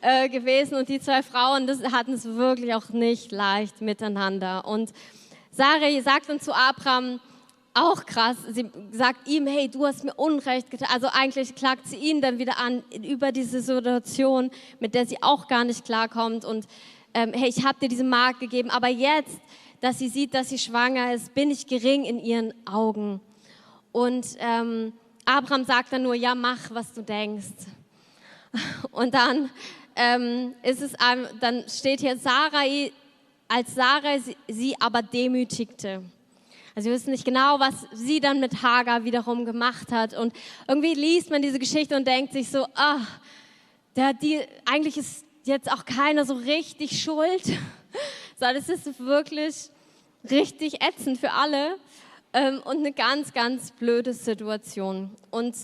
äh, 0.00 0.28
gewesen. 0.28 0.76
Und 0.76 0.88
die 0.88 1.00
zwei 1.00 1.22
Frauen, 1.22 1.66
das 1.66 1.82
hatten 1.92 2.14
es 2.14 2.24
wirklich 2.24 2.74
auch 2.74 2.88
nicht 2.88 3.30
leicht 3.30 3.82
miteinander. 3.82 4.64
Und 4.66 4.92
Sarah 5.50 6.00
sagt 6.00 6.28
dann 6.28 6.40
zu 6.40 6.54
Abraham, 6.54 7.20
auch 7.74 8.06
krass. 8.06 8.36
Sie 8.48 8.70
sagt 8.92 9.28
ihm, 9.28 9.46
hey, 9.46 9.68
du 9.68 9.84
hast 9.84 10.04
mir 10.04 10.14
Unrecht 10.14 10.70
getan. 10.70 10.88
Also 10.92 11.08
eigentlich 11.12 11.54
klagt 11.54 11.88
sie 11.88 11.96
ihn 11.96 12.20
dann 12.20 12.38
wieder 12.38 12.58
an 12.58 12.84
über 12.92 13.32
diese 13.32 13.60
Situation, 13.60 14.50
mit 14.78 14.94
der 14.94 15.06
sie 15.06 15.22
auch 15.22 15.48
gar 15.48 15.64
nicht 15.64 15.84
klarkommt. 15.84 16.44
Und 16.44 16.66
ähm, 17.12 17.32
hey, 17.34 17.48
ich 17.48 17.64
habe 17.64 17.80
dir 17.80 17.88
diese 17.88 18.04
Mark 18.04 18.38
gegeben, 18.38 18.70
aber 18.70 18.88
jetzt, 18.88 19.38
dass 19.80 19.98
sie 19.98 20.08
sieht, 20.08 20.34
dass 20.34 20.48
sie 20.48 20.58
schwanger 20.58 21.12
ist, 21.12 21.34
bin 21.34 21.50
ich 21.50 21.66
gering 21.66 22.04
in 22.04 22.18
ihren 22.18 22.54
Augen. 22.66 23.20
Und 23.92 24.26
ähm, 24.38 24.92
Abraham 25.24 25.64
sagt 25.64 25.92
dann 25.92 26.02
nur, 26.02 26.14
ja, 26.14 26.34
mach, 26.34 26.70
was 26.70 26.92
du 26.92 27.02
denkst. 27.02 27.66
Und 28.92 29.14
dann 29.14 29.50
ähm, 29.96 30.54
ist 30.62 30.80
es, 30.80 30.92
dann 31.40 31.64
steht 31.68 32.00
hier 32.00 32.16
Sarai, 32.16 32.92
als 33.48 33.74
Sarah 33.74 34.18
sie, 34.18 34.36
sie 34.48 34.74
aber 34.80 35.02
demütigte. 35.02 36.02
Also 36.74 36.88
wir 36.88 36.96
wissen 36.96 37.12
nicht 37.12 37.24
genau, 37.24 37.60
was 37.60 37.86
sie 37.92 38.18
dann 38.18 38.40
mit 38.40 38.62
Hagar 38.62 39.04
wiederum 39.04 39.44
gemacht 39.44 39.92
hat. 39.92 40.12
Und 40.14 40.34
irgendwie 40.66 40.94
liest 40.94 41.30
man 41.30 41.40
diese 41.40 41.60
Geschichte 41.60 41.96
und 41.96 42.06
denkt 42.06 42.32
sich 42.32 42.50
so, 42.50 42.66
ah, 42.74 43.00
der, 43.94 44.12
die, 44.12 44.40
eigentlich 44.64 44.96
ist 44.96 45.24
jetzt 45.44 45.70
auch 45.70 45.84
keiner 45.84 46.24
so 46.24 46.34
richtig 46.34 47.00
schuld, 47.00 47.44
sondern 48.38 48.56
es 48.56 48.68
ist 48.68 48.98
wirklich 48.98 49.70
richtig 50.28 50.82
ätzend 50.82 51.18
für 51.18 51.30
alle 51.30 51.76
ähm, 52.32 52.60
und 52.64 52.78
eine 52.78 52.92
ganz, 52.92 53.32
ganz 53.32 53.70
blöde 53.70 54.12
Situation. 54.12 55.10
Und 55.30 55.54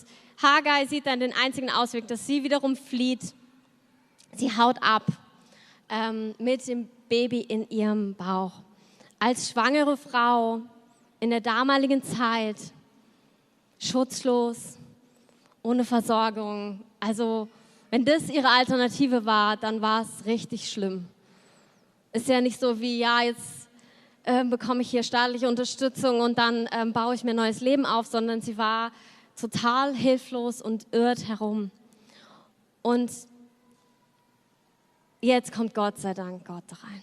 Hagar 0.40 0.86
sieht 0.86 1.06
dann 1.06 1.18
den 1.18 1.34
einzigen 1.34 1.70
Ausweg, 1.70 2.06
dass 2.06 2.26
sie 2.26 2.44
wiederum 2.44 2.76
flieht. 2.76 3.34
Sie 4.36 4.56
haut 4.56 4.80
ab 4.80 5.06
ähm, 5.88 6.34
mit 6.38 6.68
dem 6.68 6.88
Baby 7.08 7.40
in 7.40 7.68
ihrem 7.68 8.14
Bauch. 8.14 8.52
Als 9.18 9.50
schwangere 9.50 9.96
Frau 9.96 10.62
in 11.20 11.30
der 11.30 11.40
damaligen 11.40 12.02
Zeit, 12.02 12.56
schutzlos, 13.78 14.78
ohne 15.62 15.84
Versorgung. 15.84 16.80
Also 16.98 17.48
wenn 17.90 18.04
das 18.04 18.30
ihre 18.30 18.48
Alternative 18.48 19.24
war, 19.24 19.56
dann 19.56 19.82
war 19.82 20.02
es 20.02 20.24
richtig 20.24 20.70
schlimm. 20.70 21.06
Ist 22.12 22.28
ja 22.28 22.40
nicht 22.40 22.58
so 22.58 22.80
wie, 22.80 22.98
ja, 22.98 23.22
jetzt 23.22 23.68
äh, 24.24 24.44
bekomme 24.44 24.82
ich 24.82 24.90
hier 24.90 25.02
staatliche 25.02 25.48
Unterstützung 25.48 26.20
und 26.20 26.38
dann 26.38 26.68
ähm, 26.72 26.92
baue 26.92 27.14
ich 27.14 27.24
mir 27.24 27.30
ein 27.30 27.36
neues 27.36 27.60
Leben 27.60 27.86
auf, 27.86 28.06
sondern 28.06 28.40
sie 28.40 28.58
war 28.58 28.90
total 29.38 29.94
hilflos 29.94 30.60
und 30.60 30.86
irrt 30.92 31.28
herum. 31.28 31.70
Und 32.82 33.10
jetzt 35.20 35.52
kommt 35.52 35.74
Gott 35.74 35.98
sei 35.98 36.14
Dank 36.14 36.46
Gott 36.46 36.64
rein. 36.82 37.02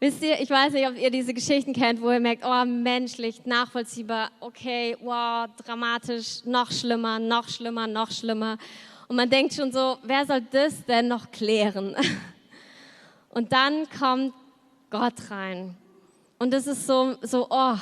Wisst 0.00 0.22
ihr, 0.22 0.40
ich 0.40 0.50
weiß 0.50 0.72
nicht, 0.72 0.86
ob 0.88 0.98
ihr 0.98 1.10
diese 1.10 1.32
Geschichten 1.32 1.72
kennt, 1.72 2.00
wo 2.02 2.10
ihr 2.10 2.20
merkt, 2.20 2.44
oh, 2.44 2.64
menschlich, 2.64 3.44
nachvollziehbar, 3.46 4.30
okay, 4.40 4.96
wow, 5.00 5.48
dramatisch, 5.64 6.44
noch 6.44 6.70
schlimmer, 6.70 7.18
noch 7.18 7.48
schlimmer, 7.48 7.86
noch 7.86 8.10
schlimmer. 8.10 8.58
Und 9.06 9.16
man 9.16 9.30
denkt 9.30 9.54
schon 9.54 9.70
so, 9.72 9.98
wer 10.02 10.26
soll 10.26 10.42
das 10.50 10.84
denn 10.84 11.08
noch 11.08 11.30
klären? 11.30 11.94
Und 13.30 13.52
dann 13.52 13.88
kommt 13.88 14.34
Gott 14.90 15.30
rein. 15.30 15.76
Und 16.38 16.52
das 16.52 16.66
ist 16.66 16.86
so, 16.86 17.16
so 17.22 17.46
oh, 17.48 17.76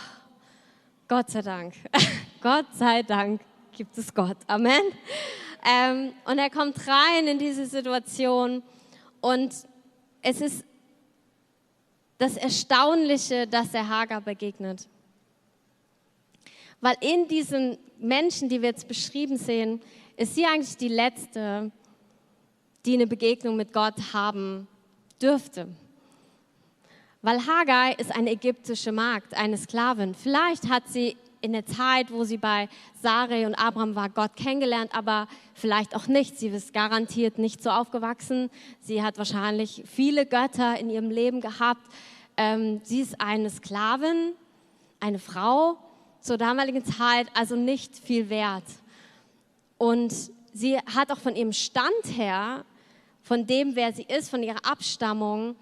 Gott 1.09 1.31
sei 1.31 1.43
Dank. 1.43 1.75
Gott 2.41 2.67
sei 2.75 3.03
Dank 3.03 3.41
gibt 3.73 3.97
es 3.99 4.15
Gott. 4.15 4.37
Amen. 4.47 4.83
Ähm, 5.65 6.13
und 6.25 6.39
er 6.39 6.51
kommt 6.51 6.77
rein 6.87 7.27
in 7.27 7.39
diese 7.39 7.67
Situation 7.67 8.63
und 9.21 9.55
es 10.23 10.41
ist 10.41 10.65
das 12.23 12.37
Erstaunliche, 12.37 13.49
dass 13.49 13.75
er 13.75 13.89
Hagar 13.89 14.21
begegnet. 14.21 14.87
Weil 16.81 16.95
in 17.01 17.27
diesen 17.27 17.79
Menschen, 17.99 18.49
die 18.49 18.63
wir 18.63 18.69
jetzt 18.69 18.87
beschrieben 18.87 19.37
sehen, 19.37 19.81
ist 20.17 20.37
sie 20.37 20.47
eigentlich 20.47 20.77
die 20.77 20.87
letzte, 20.87 21.73
die 22.87 22.95
eine 22.95 23.09
Begegnung 23.09 23.57
mit 23.57 23.73
Gott 23.73 23.97
haben 24.13 24.69
dürfte. 25.21 25.67
Weil 27.23 27.45
Hagar 27.45 27.99
ist 27.99 28.15
eine 28.15 28.31
ägyptische 28.31 28.93
Magd, 28.93 29.35
eine 29.35 29.59
Sklavin. 29.59 30.15
Vielleicht 30.15 30.69
hat 30.69 30.89
sie 30.89 31.17
in 31.43 31.53
der 31.53 31.67
Zeit, 31.67 32.11
wo 32.11 32.25
sie 32.25 32.39
bei 32.39 32.69
Sarai 33.03 33.47
und 33.47 33.55
Abraham 33.55 33.95
war, 33.95 34.09
Gott 34.09 34.37
kennengelernt, 34.37 34.95
aber 34.95 35.29
vielleicht 35.55 35.95
auch 35.95 36.07
nicht. 36.07 36.39
Sie 36.39 36.49
ist 36.49 36.73
garantiert 36.73 37.39
nicht 37.39 37.63
so 37.63 37.71
aufgewachsen. 37.71 38.49
Sie 38.81 39.03
hat 39.03 39.19
wahrscheinlich 39.19 39.83
viele 39.87 40.25
Götter 40.25 40.79
in 40.79 40.89
ihrem 40.89 41.11
Leben 41.11 41.41
gehabt. 41.41 41.83
Ähm, 42.37 42.81
sie 42.85 43.01
ist 43.01 43.21
eine 43.21 43.51
Sklavin, 43.51 44.33
eine 45.01 45.19
Frau 45.19 45.77
zur 46.21 46.39
damaligen 46.39 46.85
Zeit, 46.85 47.27
also 47.35 47.57
nicht 47.57 47.99
viel 47.99 48.31
wert. 48.31 48.65
Und 49.77 50.15
sie 50.55 50.79
hat 50.79 51.11
auch 51.11 51.19
von 51.19 51.35
ihrem 51.35 51.53
Stand 51.53 52.05
her, 52.17 52.65
von 53.23 53.47
dem, 53.47 53.75
wer 53.75 53.93
sie 53.93 54.05
ist, 54.05 54.31
von 54.31 54.43
ihrer 54.43 54.65
Abstammung, 54.65 55.57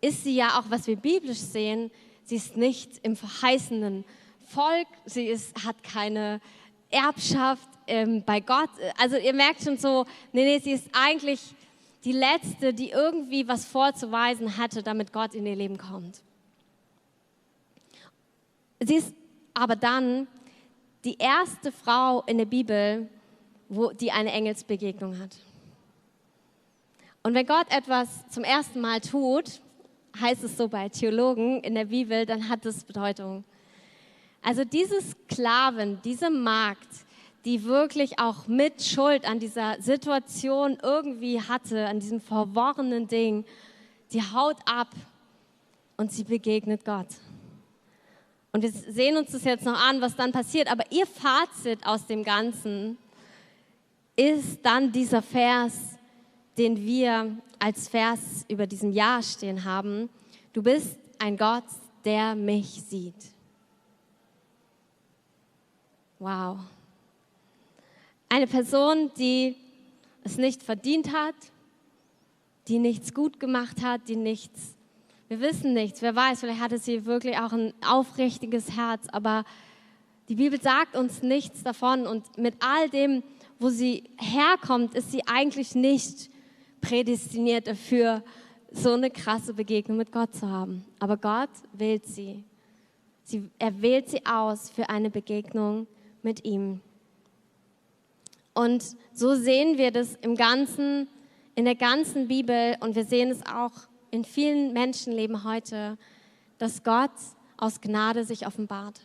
ist 0.00 0.24
sie 0.24 0.34
ja 0.34 0.58
auch, 0.58 0.64
was 0.70 0.86
wir 0.86 0.96
biblisch 0.96 1.38
sehen, 1.38 1.90
sie 2.24 2.36
ist 2.36 2.56
nicht 2.56 2.98
im 3.02 3.16
verheißenen 3.16 4.04
Volk, 4.50 4.88
sie 5.04 5.26
ist, 5.26 5.64
hat 5.64 5.82
keine 5.82 6.40
Erbschaft 6.90 7.68
ähm, 7.86 8.22
bei 8.24 8.40
Gott. 8.40 8.70
Also 8.98 9.16
ihr 9.16 9.32
merkt 9.32 9.62
schon 9.62 9.78
so, 9.78 10.06
nee, 10.32 10.44
nee, 10.44 10.58
sie 10.58 10.72
ist 10.72 10.88
eigentlich 10.92 11.40
die 12.04 12.12
Letzte, 12.12 12.74
die 12.74 12.90
irgendwie 12.90 13.46
was 13.46 13.64
vorzuweisen 13.64 14.56
hatte, 14.56 14.82
damit 14.82 15.12
Gott 15.12 15.34
in 15.34 15.46
ihr 15.46 15.56
Leben 15.56 15.78
kommt. 15.78 16.22
Sie 18.80 18.96
ist 18.96 19.14
aber 19.54 19.76
dann 19.76 20.26
die 21.04 21.16
erste 21.18 21.70
Frau 21.70 22.22
in 22.22 22.38
der 22.38 22.46
Bibel, 22.46 23.08
wo, 23.68 23.90
die 23.90 24.10
eine 24.10 24.32
Engelsbegegnung 24.32 25.18
hat. 25.18 25.36
Und 27.22 27.34
wenn 27.34 27.46
Gott 27.46 27.66
etwas 27.70 28.26
zum 28.30 28.44
ersten 28.44 28.80
Mal 28.80 29.00
tut, 29.00 29.60
heißt 30.18 30.42
es 30.42 30.56
so 30.56 30.68
bei 30.68 30.88
Theologen 30.88 31.62
in 31.62 31.74
der 31.74 31.84
Bibel, 31.86 32.24
dann 32.26 32.48
hat 32.48 32.64
es 32.64 32.82
Bedeutung. 32.82 33.44
Also 34.42 34.64
diese 34.64 35.00
Sklaven, 35.02 36.00
diese 36.02 36.30
Magd, 36.30 36.88
die 37.44 37.64
wirklich 37.64 38.18
auch 38.18 38.46
mit 38.46 38.82
Schuld 38.82 39.24
an 39.24 39.38
dieser 39.38 39.80
Situation 39.80 40.78
irgendwie 40.82 41.40
hatte, 41.40 41.86
an 41.86 42.00
diesem 42.00 42.20
verworrenen 42.20 43.08
Ding, 43.08 43.44
die 44.12 44.22
haut 44.22 44.56
ab 44.66 44.88
und 45.96 46.12
sie 46.12 46.24
begegnet 46.24 46.84
Gott. 46.84 47.08
Und 48.52 48.62
wir 48.62 48.70
sehen 48.70 49.16
uns 49.16 49.30
das 49.30 49.44
jetzt 49.44 49.64
noch 49.64 49.80
an, 49.80 50.00
was 50.00 50.16
dann 50.16 50.32
passiert. 50.32 50.70
Aber 50.70 50.84
ihr 50.90 51.06
Fazit 51.06 51.86
aus 51.86 52.06
dem 52.06 52.24
Ganzen 52.24 52.98
ist 54.16 54.58
dann 54.62 54.90
dieser 54.90 55.22
Vers, 55.22 55.74
den 56.58 56.76
wir 56.84 57.36
als 57.58 57.88
Vers 57.88 58.44
über 58.48 58.66
diesem 58.66 58.90
Jahr 58.90 59.22
stehen 59.22 59.64
haben. 59.64 60.10
Du 60.52 60.62
bist 60.62 60.98
ein 61.18 61.36
Gott, 61.36 61.64
der 62.04 62.34
mich 62.34 62.82
sieht. 62.88 63.14
Wow. 66.20 66.58
Eine 68.28 68.46
Person, 68.46 69.10
die 69.16 69.56
es 70.22 70.36
nicht 70.36 70.62
verdient 70.62 71.14
hat, 71.14 71.34
die 72.68 72.78
nichts 72.78 73.14
gut 73.14 73.40
gemacht 73.40 73.82
hat, 73.82 74.02
die 74.06 74.16
nichts, 74.16 74.76
wir 75.28 75.40
wissen 75.40 75.72
nichts, 75.72 76.02
wer 76.02 76.14
weiß, 76.14 76.40
vielleicht 76.40 76.60
hatte 76.60 76.76
sie 76.76 77.06
wirklich 77.06 77.38
auch 77.38 77.54
ein 77.54 77.72
aufrichtiges 77.82 78.76
Herz, 78.76 79.08
aber 79.10 79.44
die 80.28 80.34
Bibel 80.34 80.60
sagt 80.60 80.94
uns 80.94 81.22
nichts 81.22 81.62
davon 81.62 82.06
und 82.06 82.36
mit 82.36 82.54
all 82.60 82.90
dem, 82.90 83.22
wo 83.58 83.70
sie 83.70 84.04
herkommt, 84.18 84.94
ist 84.94 85.12
sie 85.12 85.26
eigentlich 85.26 85.74
nicht 85.74 86.28
prädestiniert 86.82 87.66
dafür, 87.66 88.22
so 88.70 88.92
eine 88.92 89.10
krasse 89.10 89.54
Begegnung 89.54 89.96
mit 89.96 90.12
Gott 90.12 90.34
zu 90.34 90.46
haben. 90.46 90.84
Aber 90.98 91.16
Gott 91.16 91.50
wählt 91.72 92.04
sie. 92.06 92.44
sie 93.24 93.48
er 93.58 93.80
wählt 93.80 94.10
sie 94.10 94.24
aus 94.26 94.68
für 94.68 94.90
eine 94.90 95.08
Begegnung 95.08 95.86
mit 96.24 96.44
ihm. 96.44 96.80
Und 98.54 98.84
so 99.12 99.34
sehen 99.34 99.78
wir 99.78 99.90
das 99.90 100.16
im 100.22 100.36
ganzen, 100.36 101.08
in 101.54 101.64
der 101.64 101.74
ganzen 101.74 102.28
Bibel 102.28 102.76
und 102.80 102.94
wir 102.94 103.04
sehen 103.04 103.30
es 103.30 103.44
auch 103.46 103.72
in 104.10 104.24
vielen 104.24 104.72
Menschenleben 104.72 105.44
heute, 105.44 105.96
dass 106.58 106.82
Gott 106.82 107.12
aus 107.56 107.80
Gnade 107.80 108.24
sich 108.24 108.46
offenbart. 108.46 109.00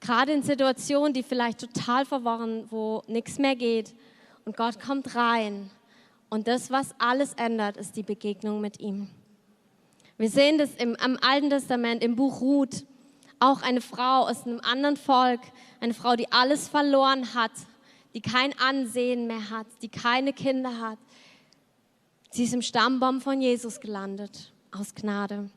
Gerade 0.00 0.32
in 0.32 0.42
Situationen, 0.42 1.12
die 1.12 1.22
vielleicht 1.22 1.60
total 1.60 2.04
verworren, 2.04 2.66
wo 2.70 3.02
nichts 3.06 3.38
mehr 3.38 3.56
geht 3.56 3.94
und 4.44 4.56
Gott 4.56 4.80
kommt 4.80 5.14
rein 5.14 5.70
und 6.28 6.48
das, 6.48 6.70
was 6.70 6.94
alles 6.98 7.34
ändert, 7.34 7.76
ist 7.76 7.96
die 7.96 8.02
Begegnung 8.02 8.60
mit 8.60 8.80
ihm. 8.80 9.08
Wir 10.16 10.28
sehen 10.28 10.58
das 10.58 10.74
im, 10.76 10.96
im 11.04 11.18
Alten 11.22 11.50
Testament, 11.50 12.02
im 12.02 12.16
Buch 12.16 12.40
Ruth, 12.40 12.84
auch 13.40 13.62
eine 13.62 13.80
Frau 13.80 14.28
aus 14.28 14.46
einem 14.46 14.60
anderen 14.60 14.96
Volk, 14.96 15.40
eine 15.80 15.94
Frau, 15.94 16.16
die 16.16 16.30
alles 16.32 16.68
verloren 16.68 17.34
hat, 17.34 17.52
die 18.14 18.20
kein 18.20 18.58
Ansehen 18.58 19.26
mehr 19.26 19.50
hat, 19.50 19.66
die 19.82 19.88
keine 19.88 20.32
Kinder 20.32 20.80
hat. 20.80 20.98
Sie 22.30 22.44
ist 22.44 22.54
im 22.54 22.62
Stammbaum 22.62 23.20
von 23.20 23.40
Jesus 23.40 23.80
gelandet, 23.80 24.52
aus 24.72 24.94
Gnade. 24.94 25.50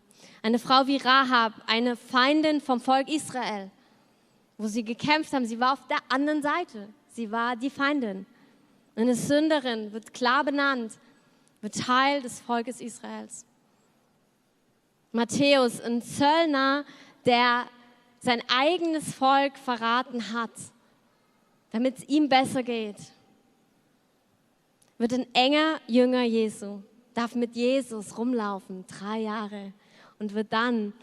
Eine 0.44 0.60
Frau 0.60 0.88
wie 0.88 0.98
Rahab, 0.98 1.54
eine 1.68 1.96
Feindin 1.96 2.62
vom 2.62 2.80
Volk 2.80 3.10
Israel, 3.10 3.72
wo 4.58 4.68
sie 4.68 4.84
gekämpft 4.84 5.34
haben, 5.34 5.46
sie 5.46 5.60
war 5.60 5.74
auf 5.74 5.88
der 5.88 6.00
anderen 6.10 6.42
Seite. 6.42 6.90
Sie 7.10 7.32
war 7.32 7.56
die 7.56 7.70
Feindin. 7.70 8.26
Eine 8.96 9.16
Sünderin 9.16 9.92
wird 9.92 10.14
klar 10.14 10.44
benannt, 10.44 10.94
wird 11.62 11.76
Teil 11.76 12.22
des 12.22 12.40
Volkes 12.40 12.82
Israels. 12.82 13.46
Matthäus, 15.12 15.82
ein 15.82 16.02
Zöllner, 16.02 16.86
der 17.28 17.68
sein 18.20 18.42
eigenes 18.48 19.14
Volk 19.14 19.58
verraten 19.58 20.34
hat, 20.34 20.52
damit 21.72 22.00
es 22.00 22.10
ihm 22.10 22.30
besser 22.30 22.64
geht, 22.64 22.96
wird 24.98 25.14
ein 25.14 25.28
enger 25.36 25.80
Jünger 25.86 26.24
Jesu, 26.24 26.82
darf 27.14 27.36
mit 27.36 27.56
Jesus 27.56 28.18
rumlaufen, 28.18 28.86
drei 28.88 29.20
Jahre, 29.20 29.74
und 30.18 30.34
wird 30.34 30.52
dann 30.52 30.94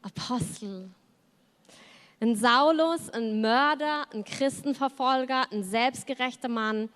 Apostel. 0.00 0.88
Ein 2.20 2.36
Saulus, 2.36 3.10
ein 3.10 3.40
Mörder, 3.40 4.06
ein 4.14 4.24
Christenverfolger, 4.24 5.50
ein 5.52 5.64
selbstgerechter 5.64 6.48
Mann, 6.48 6.88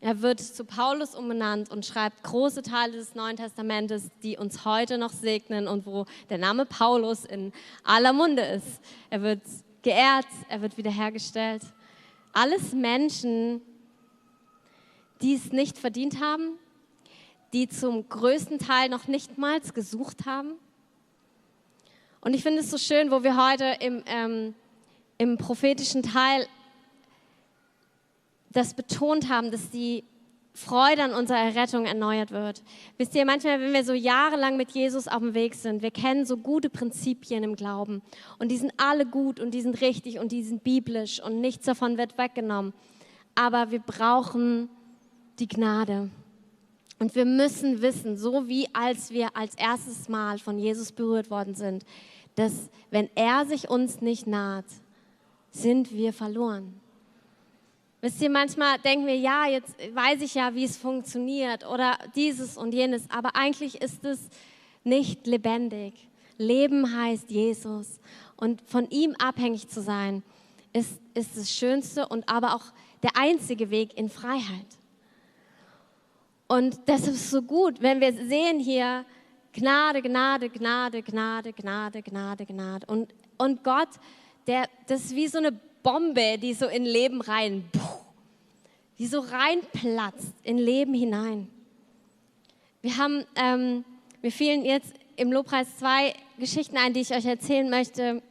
er 0.00 0.22
wird 0.22 0.40
zu 0.40 0.64
Paulus 0.64 1.16
umbenannt 1.16 1.70
und 1.70 1.84
schreibt 1.84 2.22
große 2.22 2.62
Teile 2.62 2.92
des 2.92 3.16
Neuen 3.16 3.36
Testamentes, 3.36 4.10
die 4.22 4.36
uns 4.36 4.64
heute 4.64 4.96
noch 4.96 5.12
segnen 5.12 5.66
und 5.66 5.86
wo 5.86 6.06
der 6.30 6.38
Name 6.38 6.66
Paulus 6.66 7.24
in 7.24 7.52
aller 7.82 8.12
Munde 8.12 8.42
ist. 8.42 8.80
Er 9.10 9.22
wird 9.22 9.42
geehrt, 9.82 10.26
er 10.48 10.62
wird 10.62 10.76
wiederhergestellt. 10.76 11.62
Alles 12.32 12.72
Menschen, 12.72 13.60
die 15.20 15.34
es 15.34 15.50
nicht 15.50 15.76
verdient 15.78 16.20
haben, 16.20 16.58
die 17.52 17.68
zum 17.68 18.08
größten 18.08 18.60
Teil 18.60 18.90
noch 18.90 19.08
nicht 19.08 19.36
mal 19.36 19.58
gesucht 19.60 20.26
haben. 20.26 20.52
Und 22.20 22.34
ich 22.34 22.44
finde 22.44 22.60
es 22.60 22.70
so 22.70 22.78
schön, 22.78 23.10
wo 23.10 23.24
wir 23.24 23.36
heute 23.36 23.76
im, 23.80 24.04
ähm, 24.06 24.54
im 25.18 25.38
prophetischen 25.38 26.04
Teil 26.04 26.46
das 28.50 28.74
betont 28.74 29.28
haben, 29.28 29.50
dass 29.50 29.70
die 29.70 30.04
Freude 30.58 31.04
an 31.04 31.14
unserer 31.14 31.38
Errettung 31.38 31.86
erneuert 31.86 32.32
wird. 32.32 32.62
Wisst 32.96 33.14
ihr, 33.14 33.24
manchmal, 33.24 33.60
wenn 33.60 33.72
wir 33.72 33.84
so 33.84 33.92
jahrelang 33.92 34.56
mit 34.56 34.72
Jesus 34.72 35.06
auf 35.06 35.20
dem 35.20 35.34
Weg 35.34 35.54
sind, 35.54 35.82
wir 35.82 35.92
kennen 35.92 36.26
so 36.26 36.36
gute 36.36 36.68
Prinzipien 36.68 37.44
im 37.44 37.54
Glauben 37.54 38.02
und 38.38 38.50
die 38.50 38.56
sind 38.56 38.72
alle 38.76 39.06
gut 39.06 39.38
und 39.38 39.52
die 39.52 39.60
sind 39.60 39.80
richtig 39.80 40.18
und 40.18 40.32
die 40.32 40.42
sind 40.42 40.64
biblisch 40.64 41.22
und 41.22 41.40
nichts 41.40 41.66
davon 41.66 41.96
wird 41.96 42.18
weggenommen. 42.18 42.74
Aber 43.36 43.70
wir 43.70 43.78
brauchen 43.78 44.68
die 45.38 45.46
Gnade. 45.46 46.10
Und 46.98 47.14
wir 47.14 47.24
müssen 47.24 47.80
wissen, 47.80 48.16
so 48.16 48.48
wie 48.48 48.66
als 48.74 49.12
wir 49.12 49.36
als 49.36 49.54
erstes 49.54 50.08
Mal 50.08 50.40
von 50.40 50.58
Jesus 50.58 50.90
berührt 50.90 51.30
worden 51.30 51.54
sind, 51.54 51.84
dass 52.34 52.68
wenn 52.90 53.08
er 53.14 53.46
sich 53.46 53.70
uns 53.70 54.00
nicht 54.00 54.26
naht, 54.26 54.64
sind 55.50 55.92
wir 55.92 56.12
verloren. 56.12 56.80
Wisst 58.00 58.22
ihr, 58.22 58.30
manchmal 58.30 58.78
denken 58.78 59.06
wir, 59.06 59.16
ja, 59.16 59.46
jetzt 59.46 59.74
weiß 59.92 60.22
ich 60.22 60.34
ja, 60.34 60.54
wie 60.54 60.64
es 60.64 60.76
funktioniert 60.76 61.66
oder 61.66 61.98
dieses 62.14 62.56
und 62.56 62.72
jenes, 62.72 63.10
aber 63.10 63.34
eigentlich 63.34 63.80
ist 63.80 64.04
es 64.04 64.28
nicht 64.84 65.26
lebendig. 65.26 65.94
Leben 66.36 66.96
heißt 66.96 67.28
Jesus 67.28 67.98
und 68.36 68.62
von 68.62 68.88
ihm 68.90 69.16
abhängig 69.18 69.68
zu 69.68 69.82
sein, 69.82 70.22
ist, 70.72 71.00
ist 71.14 71.36
das 71.36 71.50
Schönste 71.50 72.06
und 72.06 72.28
aber 72.28 72.54
auch 72.54 72.66
der 73.02 73.16
einzige 73.16 73.70
Weg 73.70 73.98
in 73.98 74.08
Freiheit. 74.08 74.78
Und 76.46 76.78
das 76.86 77.08
ist 77.08 77.30
so 77.30 77.42
gut, 77.42 77.82
wenn 77.82 78.00
wir 78.00 78.12
sehen 78.12 78.60
hier 78.60 79.04
Gnade, 79.52 80.02
Gnade, 80.02 80.48
Gnade, 80.48 81.02
Gnade, 81.02 81.52
Gnade, 81.52 82.02
Gnade, 82.02 82.46
Gnade. 82.46 82.86
Und, 82.86 83.12
und 83.38 83.64
Gott, 83.64 83.88
der, 84.46 84.68
das 84.86 85.06
ist 85.06 85.16
wie 85.16 85.26
so 85.26 85.38
eine 85.38 85.58
Bombe, 85.90 86.36
die 86.36 86.52
so 86.52 86.66
in 86.66 86.84
Leben 86.84 87.22
rein, 87.22 87.64
die 88.98 89.06
so 89.06 89.20
reinplatzt 89.20 90.34
in 90.42 90.58
Leben 90.58 90.92
hinein. 90.92 91.48
Wir 92.82 92.98
haben, 92.98 93.24
ähm, 93.36 93.86
mir 94.20 94.30
fielen 94.30 94.66
jetzt 94.66 94.92
im 95.16 95.32
Lobpreis 95.32 95.78
zwei 95.78 96.12
Geschichten 96.38 96.76
ein, 96.76 96.92
die 96.92 97.00
ich 97.00 97.14
euch 97.14 97.24
erzählen 97.24 97.70
möchte. 97.70 98.22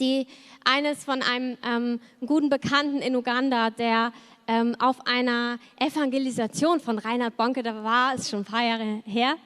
Die 0.00 0.26
eines 0.66 1.02
von 1.02 1.22
einem 1.22 1.56
ähm, 1.64 1.98
guten 2.20 2.50
Bekannten 2.50 3.00
in 3.00 3.16
Uganda, 3.16 3.70
der 3.70 4.12
ähm, 4.46 4.76
auf 4.78 5.06
einer 5.06 5.58
Evangelisation 5.78 6.78
von 6.78 6.98
Reinhard 6.98 7.38
Bonke, 7.38 7.62
da 7.62 7.82
war 7.82 8.16
es 8.16 8.28
schon 8.28 8.40
ein 8.40 8.44
paar 8.44 8.64
Jahre 8.64 9.02
her. 9.06 9.36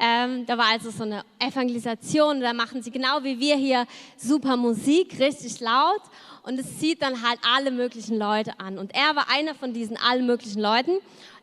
Ähm, 0.00 0.46
da 0.46 0.56
war 0.56 0.66
also 0.66 0.90
so 0.90 1.02
eine 1.02 1.24
Evangelisation, 1.40 2.40
da 2.40 2.52
machen 2.52 2.82
sie 2.82 2.92
genau 2.92 3.24
wie 3.24 3.40
wir 3.40 3.56
hier 3.56 3.84
super 4.16 4.56
Musik, 4.56 5.18
richtig 5.18 5.58
laut. 5.58 6.02
Und 6.44 6.58
es 6.58 6.78
zieht 6.78 7.02
dann 7.02 7.22
halt 7.28 7.40
alle 7.42 7.70
möglichen 7.70 8.16
Leute 8.16 8.58
an. 8.58 8.78
Und 8.78 8.94
er 8.94 9.16
war 9.16 9.26
einer 9.28 9.54
von 9.54 9.72
diesen 9.74 9.96
allen 9.96 10.24
möglichen 10.24 10.62
Leuten. 10.62 10.92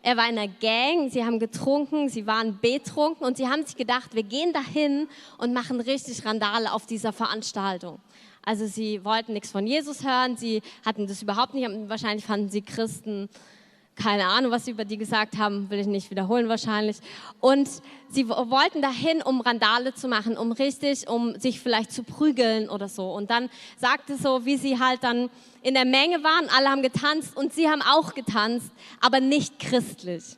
Er 0.01 0.17
war 0.17 0.27
in 0.29 0.37
einer 0.37 0.51
Gang, 0.51 1.11
sie 1.11 1.23
haben 1.25 1.37
getrunken, 1.37 2.09
sie 2.09 2.25
waren 2.25 2.59
betrunken. 2.59 3.27
Und 3.27 3.37
sie 3.37 3.47
haben 3.47 3.65
sich 3.65 3.75
gedacht, 3.75 4.15
wir 4.15 4.23
gehen 4.23 4.53
dahin 4.53 5.07
und 5.37 5.53
machen 5.53 5.81
richtig 5.81 6.25
Randale 6.25 6.71
auf 6.71 6.85
dieser 6.85 7.11
Veranstaltung. 7.11 7.99
Also 8.45 8.67
sie 8.67 9.03
wollten 9.03 9.33
nichts 9.33 9.51
von 9.51 9.67
Jesus 9.67 10.03
hören, 10.05 10.37
sie 10.37 10.61
hatten 10.85 11.07
das 11.07 11.21
überhaupt 11.21 11.55
nicht, 11.55 11.67
wahrscheinlich 11.87 12.25
fanden 12.25 12.49
sie 12.49 12.61
Christen, 12.61 13.27
keine 13.95 14.25
Ahnung, 14.27 14.51
was 14.51 14.65
sie 14.65 14.71
über 14.71 14.85
die 14.85 14.97
gesagt 14.97 15.37
haben, 15.37 15.69
will 15.69 15.79
ich 15.79 15.87
nicht 15.87 16.11
wiederholen 16.11 16.49
wahrscheinlich. 16.49 16.97
Und 17.39 17.69
sie 18.09 18.27
wollten 18.27 18.81
dahin, 18.81 19.21
um 19.21 19.41
Randale 19.41 19.93
zu 19.93 20.07
machen, 20.07 20.37
um 20.37 20.51
richtig, 20.51 21.07
um 21.07 21.39
sich 21.39 21.59
vielleicht 21.59 21.91
zu 21.91 22.03
prügeln 22.03 22.69
oder 22.69 22.89
so. 22.89 23.11
Und 23.11 23.31
dann 23.31 23.49
sagte 23.77 24.17
so, 24.17 24.45
wie 24.45 24.57
sie 24.57 24.79
halt 24.79 25.03
dann 25.03 25.29
in 25.61 25.73
der 25.73 25.85
Menge 25.85 26.23
waren, 26.23 26.49
alle 26.55 26.69
haben 26.69 26.81
getanzt 26.81 27.37
und 27.37 27.53
sie 27.53 27.69
haben 27.69 27.81
auch 27.81 28.13
getanzt, 28.13 28.69
aber 29.01 29.19
nicht 29.19 29.59
christlich 29.59 30.37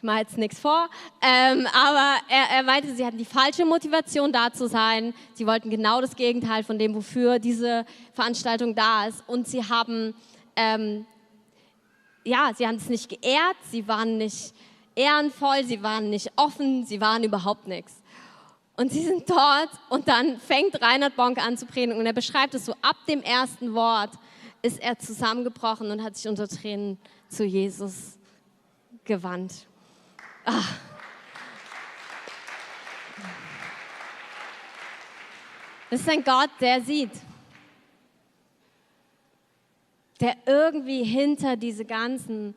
ich 0.00 0.04
mache 0.04 0.20
jetzt 0.20 0.38
nichts 0.38 0.58
vor, 0.58 0.88
ähm, 1.20 1.66
aber 1.74 2.14
er, 2.30 2.56
er 2.56 2.62
meinte, 2.62 2.94
sie 2.94 3.04
hatten 3.04 3.18
die 3.18 3.26
falsche 3.26 3.66
Motivation 3.66 4.32
da 4.32 4.50
zu 4.50 4.66
sein. 4.66 5.12
Sie 5.34 5.46
wollten 5.46 5.68
genau 5.68 6.00
das 6.00 6.16
Gegenteil 6.16 6.64
von 6.64 6.78
dem, 6.78 6.94
wofür 6.94 7.38
diese 7.38 7.84
Veranstaltung 8.14 8.74
da 8.74 9.08
ist. 9.08 9.22
Und 9.26 9.46
sie 9.46 9.62
haben, 9.62 10.14
ähm, 10.56 11.04
ja, 12.24 12.50
sie 12.56 12.66
haben 12.66 12.76
es 12.76 12.88
nicht 12.88 13.08
geehrt, 13.08 13.56
sie 13.70 13.86
waren 13.88 14.18
nicht 14.18 14.54
ehrenvoll, 14.94 15.64
sie 15.64 15.82
waren 15.82 16.10
nicht 16.10 16.30
offen, 16.36 16.84
sie 16.84 17.00
waren 17.00 17.24
überhaupt 17.24 17.66
nichts. 17.66 18.02
Und 18.76 18.92
sie 18.92 19.04
sind 19.04 19.28
dort 19.28 19.70
und 19.88 20.08
dann 20.08 20.38
fängt 20.38 20.80
Reinhard 20.80 21.16
Bonk 21.16 21.38
an 21.38 21.56
zu 21.56 21.66
predigen 21.66 21.98
und 21.98 22.06
er 22.06 22.12
beschreibt 22.12 22.54
es 22.54 22.66
so, 22.66 22.72
ab 22.82 22.96
dem 23.08 23.22
ersten 23.22 23.74
Wort 23.74 24.10
ist 24.62 24.80
er 24.80 24.98
zusammengebrochen 24.98 25.90
und 25.90 26.02
hat 26.02 26.16
sich 26.16 26.28
unter 26.28 26.48
Tränen 26.48 26.98
zu 27.28 27.44
Jesus 27.44 28.18
gewandt. 29.04 29.66
Ach. 30.44 30.76
Das 35.90 36.00
ist 36.00 36.08
ein 36.08 36.22
Gott, 36.22 36.50
der 36.60 36.80
sieht. 36.82 37.10
Der 40.20 40.36
irgendwie 40.46 41.02
hinter 41.02 41.56
diese 41.56 41.84
ganzen 41.84 42.54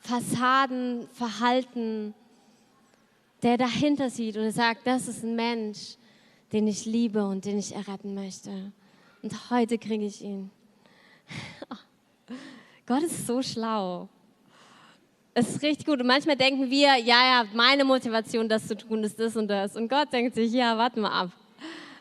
Fassaden, 0.00 1.08
Verhalten, 1.12 2.14
der 3.42 3.56
dahinter 3.56 4.10
sieht 4.10 4.36
und 4.36 4.50
sagt, 4.50 4.86
das 4.86 5.06
ist 5.06 5.22
ein 5.22 5.36
Mensch, 5.36 5.96
den 6.52 6.66
ich 6.66 6.86
liebe 6.86 7.24
und 7.26 7.44
den 7.44 7.58
ich 7.58 7.74
erretten 7.74 8.14
möchte. 8.14 8.72
Und 9.22 9.50
heute 9.50 9.78
kriege 9.78 10.06
ich 10.06 10.22
ihn. 10.22 10.50
Gott 12.86 13.02
ist 13.02 13.26
so 13.26 13.42
schlau. 13.42 14.08
Es 15.34 15.50
ist 15.50 15.62
richtig 15.62 15.86
gut. 15.86 16.00
Und 16.00 16.06
manchmal 16.06 16.36
denken 16.36 16.68
wir, 16.70 16.96
ja, 16.96 16.96
ja, 16.96 17.44
meine 17.54 17.84
Motivation, 17.84 18.48
das 18.48 18.66
zu 18.66 18.76
tun, 18.76 19.04
ist 19.04 19.18
das 19.20 19.36
und 19.36 19.48
das. 19.48 19.76
Und 19.76 19.88
Gott 19.88 20.12
denkt 20.12 20.34
sich, 20.34 20.52
ja, 20.52 20.76
warte 20.76 20.98
mal 20.98 21.12
ab. 21.12 21.30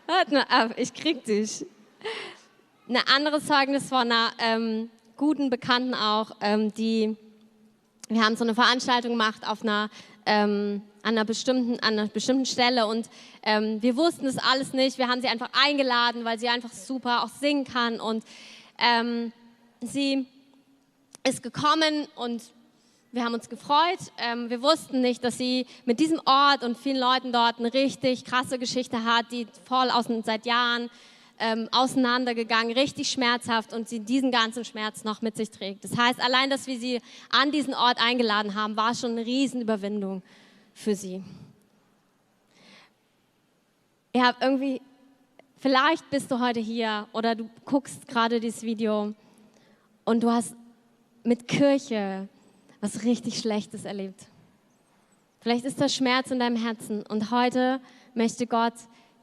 Warte 0.08 0.34
mal 0.34 0.44
ab, 0.44 0.74
ich 0.78 0.94
krieg 0.94 1.24
dich. 1.26 1.66
Ein 2.90 2.96
anderes 3.14 3.46
Zeugnis 3.46 3.90
von 3.90 4.10
einer 4.10 4.32
ähm, 4.40 4.90
guten 5.18 5.50
Bekannten 5.50 5.94
auch, 5.94 6.32
ähm, 6.40 6.74
die, 6.74 7.18
wir 8.08 8.24
haben 8.24 8.38
so 8.38 8.46
eine 8.46 8.56
Veranstaltung 8.56 9.12
gemacht 9.12 9.46
auf 9.46 9.62
einer, 9.62 9.90
ähm, 10.26 10.82
an, 11.04 11.10
einer 11.10 11.26
bestimmten, 11.26 11.82
an 11.82 12.00
einer 12.00 12.08
bestimmten 12.08 12.46
Stelle 12.46 12.88
und 12.88 13.10
ähm, 13.44 13.82
wir 13.82 13.98
wussten 13.98 14.26
es 14.26 14.38
alles 14.38 14.72
nicht. 14.72 14.98
Wir 14.98 15.10
haben 15.10 15.20
sie 15.22 15.28
einfach 15.28 15.50
eingeladen, 15.52 16.24
weil 16.24 16.40
sie 16.40 16.48
einfach 16.48 16.72
super 16.72 17.26
auch 17.26 17.28
singen 17.28 17.66
kann 17.66 18.00
und 18.00 18.24
ähm, 18.80 19.34
sie 19.82 20.26
ist 21.28 21.44
gekommen 21.44 22.08
und 22.16 22.42
wir 23.12 23.26
haben 23.26 23.34
uns 23.34 23.50
gefreut. 23.50 24.00
Ähm, 24.18 24.50
wir 24.50 24.62
wussten 24.62 25.02
nicht, 25.02 25.26
dass 25.26 25.38
sie 25.38 25.66
mit 25.84 26.00
diesem 26.00 26.22
Ort 26.24 26.64
und 26.64 26.78
vielen 26.78 27.00
Leuten 27.00 27.34
dort 27.34 27.60
eine 27.60 27.74
richtig 27.74 28.24
krasse 28.24 28.58
Geschichte 28.58 29.04
hat, 29.04 29.26
die 29.34 29.46
voll 29.66 29.90
aus, 29.90 30.06
seit 30.24 30.46
Jahren 30.46 30.90
ähm, 31.40 31.70
auseinandergegangen, 31.72 32.72
richtig 32.74 33.10
schmerzhaft 33.10 33.74
und 33.74 33.88
sie 33.88 34.00
diesen 34.00 34.32
ganzen 34.32 34.66
Schmerz 34.66 35.04
noch 35.04 35.22
mit 35.22 35.36
sich 35.36 35.50
trägt. 35.50 35.84
Das 35.84 35.98
heißt, 35.98 36.20
allein, 36.20 36.50
dass 36.50 36.68
wir 36.68 36.80
sie 36.80 37.02
an 37.30 37.52
diesen 37.52 37.74
Ort 37.74 38.00
eingeladen 38.02 38.56
haben, 38.56 38.76
war 38.76 38.96
schon 38.96 39.12
eine 39.12 39.26
Riesenüberwindung 39.26 40.24
für 40.74 40.96
sie. 40.96 41.24
Ihr 44.14 44.26
habt 44.26 44.42
irgendwie, 44.42 44.82
vielleicht 45.60 46.10
bist 46.10 46.32
du 46.32 46.40
heute 46.40 46.60
hier 46.60 47.08
oder 47.14 47.36
du 47.36 47.50
guckst 47.66 48.08
gerade 48.08 48.40
dieses 48.40 48.64
Video 48.64 49.14
und 50.06 50.24
du 50.24 50.32
hast 50.32 50.56
mit 51.24 51.48
Kirche 51.48 52.28
was 52.82 53.04
richtig 53.04 53.40
Schlechtes 53.40 53.86
erlebt. 53.86 54.28
Vielleicht 55.40 55.66
ist 55.66 55.80
da 55.80 55.90
Schmerz 55.90 56.32
in 56.32 56.40
deinem 56.40 56.56
Herzen 56.56 57.04
und 57.06 57.32
heute 57.32 57.80
möchte 58.14 58.48
Gott 58.48 58.74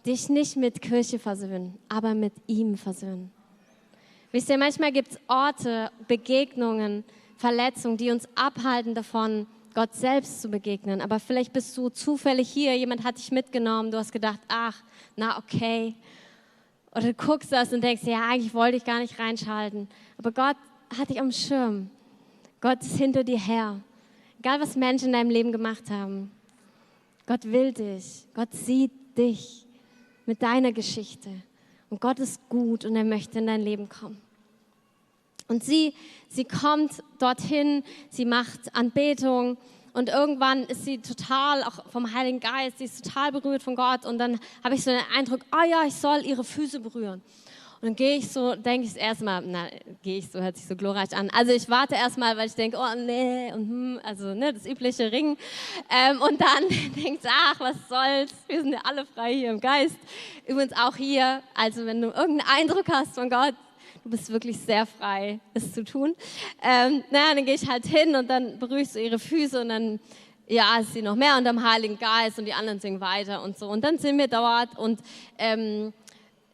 dich 0.06 0.28
nicht 0.28 0.56
mit 0.56 0.82
Kirche 0.82 1.18
versöhnen, 1.18 1.78
aber 1.88 2.14
mit 2.14 2.32
ihm 2.46 2.76
versöhnen. 2.76 3.30
Wisst 4.32 4.50
ihr, 4.50 4.58
manchmal 4.58 4.92
gibt 4.92 5.12
es 5.12 5.18
Orte, 5.28 5.90
Begegnungen, 6.08 7.04
Verletzungen, 7.36 7.96
die 7.96 8.10
uns 8.10 8.28
abhalten 8.34 8.94
davon, 8.94 9.46
Gott 9.74 9.94
selbst 9.94 10.40
zu 10.40 10.48
begegnen. 10.48 11.00
Aber 11.00 11.20
vielleicht 11.20 11.52
bist 11.52 11.76
du 11.76 11.88
zufällig 11.88 12.48
hier, 12.48 12.76
jemand 12.76 13.04
hat 13.04 13.18
dich 13.18 13.32
mitgenommen, 13.32 13.90
du 13.90 13.98
hast 13.98 14.12
gedacht, 14.12 14.40
ach, 14.48 14.82
na 15.16 15.38
okay. 15.38 15.94
Oder 16.92 17.12
du 17.12 17.14
guckst 17.14 17.50
das 17.50 17.72
und 17.72 17.82
denkst, 17.82 18.04
ja, 18.04 18.28
eigentlich 18.28 18.54
wollte 18.54 18.76
ich 18.76 18.84
gar 18.84 19.00
nicht 19.00 19.18
reinschalten. 19.18 19.88
Aber 20.16 20.30
Gott 20.30 20.56
hat 20.96 21.10
dich 21.10 21.20
am 21.20 21.32
Schirm. 21.32 21.90
Gott 22.60 22.80
ist 22.82 22.96
hinter 22.96 23.24
dir 23.24 23.38
her. 23.38 23.80
Egal, 24.38 24.60
was 24.60 24.76
Menschen 24.76 25.06
in 25.06 25.12
deinem 25.12 25.30
Leben 25.30 25.52
gemacht 25.52 25.90
haben. 25.90 26.30
Gott 27.26 27.44
will 27.44 27.72
dich. 27.72 28.26
Gott 28.34 28.52
sieht 28.52 28.92
dich 29.16 29.64
mit 30.26 30.42
deiner 30.42 30.72
Geschichte. 30.72 31.30
Und 31.90 32.00
Gott 32.00 32.18
ist 32.18 32.40
gut 32.48 32.84
und 32.84 32.96
er 32.96 33.04
möchte 33.04 33.38
in 33.38 33.46
dein 33.46 33.62
Leben 33.62 33.88
kommen. 33.88 34.20
Und 35.46 35.62
sie, 35.62 35.94
sie 36.28 36.44
kommt 36.44 37.02
dorthin, 37.18 37.84
sie 38.10 38.24
macht 38.24 38.74
Anbetung 38.74 39.58
Und 39.92 40.08
irgendwann 40.08 40.64
ist 40.64 40.84
sie 40.84 40.98
total, 40.98 41.62
auch 41.62 41.86
vom 41.90 42.12
Heiligen 42.12 42.40
Geist, 42.40 42.78
sie 42.78 42.84
ist 42.84 43.04
total 43.04 43.30
berührt 43.30 43.62
von 43.62 43.76
Gott. 43.76 44.04
Und 44.04 44.18
dann 44.18 44.40
habe 44.64 44.74
ich 44.74 44.82
so 44.82 44.90
den 44.90 45.00
Eindruck, 45.16 45.42
oh 45.52 45.64
ja, 45.68 45.84
ich 45.86 45.94
soll 45.94 46.26
ihre 46.26 46.42
Füße 46.42 46.80
berühren. 46.80 47.22
Und 47.80 47.88
dann 47.88 47.96
gehe 47.96 48.16
ich 48.16 48.28
so, 48.28 48.54
denke 48.54 48.86
ich 48.86 48.96
erstmal, 48.96 49.42
na, 49.44 49.66
gehe 50.02 50.18
ich 50.18 50.30
so, 50.30 50.40
hört 50.40 50.56
sich 50.56 50.66
so 50.66 50.74
glorreich 50.74 51.14
an. 51.14 51.30
Also 51.30 51.52
ich 51.52 51.68
warte 51.68 51.94
erstmal, 51.94 52.36
weil 52.36 52.46
ich 52.46 52.54
denke, 52.54 52.78
oh 52.78 52.94
nee, 52.96 53.52
und 53.52 53.68
hm, 53.68 54.00
also 54.02 54.34
ne, 54.34 54.52
das 54.52 54.66
übliche 54.66 55.12
Ring. 55.12 55.36
Ähm, 55.90 56.20
und 56.22 56.40
dann 56.40 56.68
denke 56.68 57.20
ich, 57.22 57.28
ach, 57.28 57.60
was 57.60 57.76
soll's, 57.88 58.32
wir 58.48 58.62
sind 58.62 58.72
ja 58.72 58.80
alle 58.84 59.04
frei 59.06 59.34
hier 59.34 59.50
im 59.50 59.60
Geist. 59.60 59.96
Übrigens 60.46 60.72
auch 60.76 60.96
hier, 60.96 61.42
also 61.54 61.84
wenn 61.84 62.00
du 62.00 62.08
irgendeinen 62.08 62.48
Eindruck 62.48 62.86
hast 62.90 63.14
von 63.14 63.28
Gott, 63.28 63.54
du 64.02 64.10
bist 64.10 64.30
wirklich 64.30 64.58
sehr 64.58 64.86
frei, 64.86 65.40
es 65.54 65.72
zu 65.72 65.84
tun. 65.84 66.14
Ähm, 66.62 67.04
naja, 67.10 67.34
dann 67.34 67.44
gehe 67.44 67.54
ich 67.54 67.68
halt 67.68 67.86
hin 67.86 68.14
und 68.16 68.28
dann 68.28 68.58
berührst 68.58 68.94
du 68.94 69.00
ihre 69.00 69.18
Füße 69.18 69.60
und 69.60 69.68
dann 69.68 70.00
ja, 70.46 70.78
ist 70.78 70.92
sie 70.92 71.02
noch 71.02 71.14
mehr 71.14 71.36
unter 71.38 71.52
dem 71.52 71.62
Heiligen 71.62 71.98
Geist 71.98 72.38
und 72.38 72.44
die 72.44 72.52
anderen 72.52 72.80
singen 72.80 73.00
weiter 73.00 73.42
und 73.42 73.58
so. 73.58 73.68
Und 73.68 73.82
dann 73.82 73.98
sind 73.98 74.18
wir 74.18 74.28
dort 74.28 74.76
und 74.78 75.00
ähm, 75.38 75.92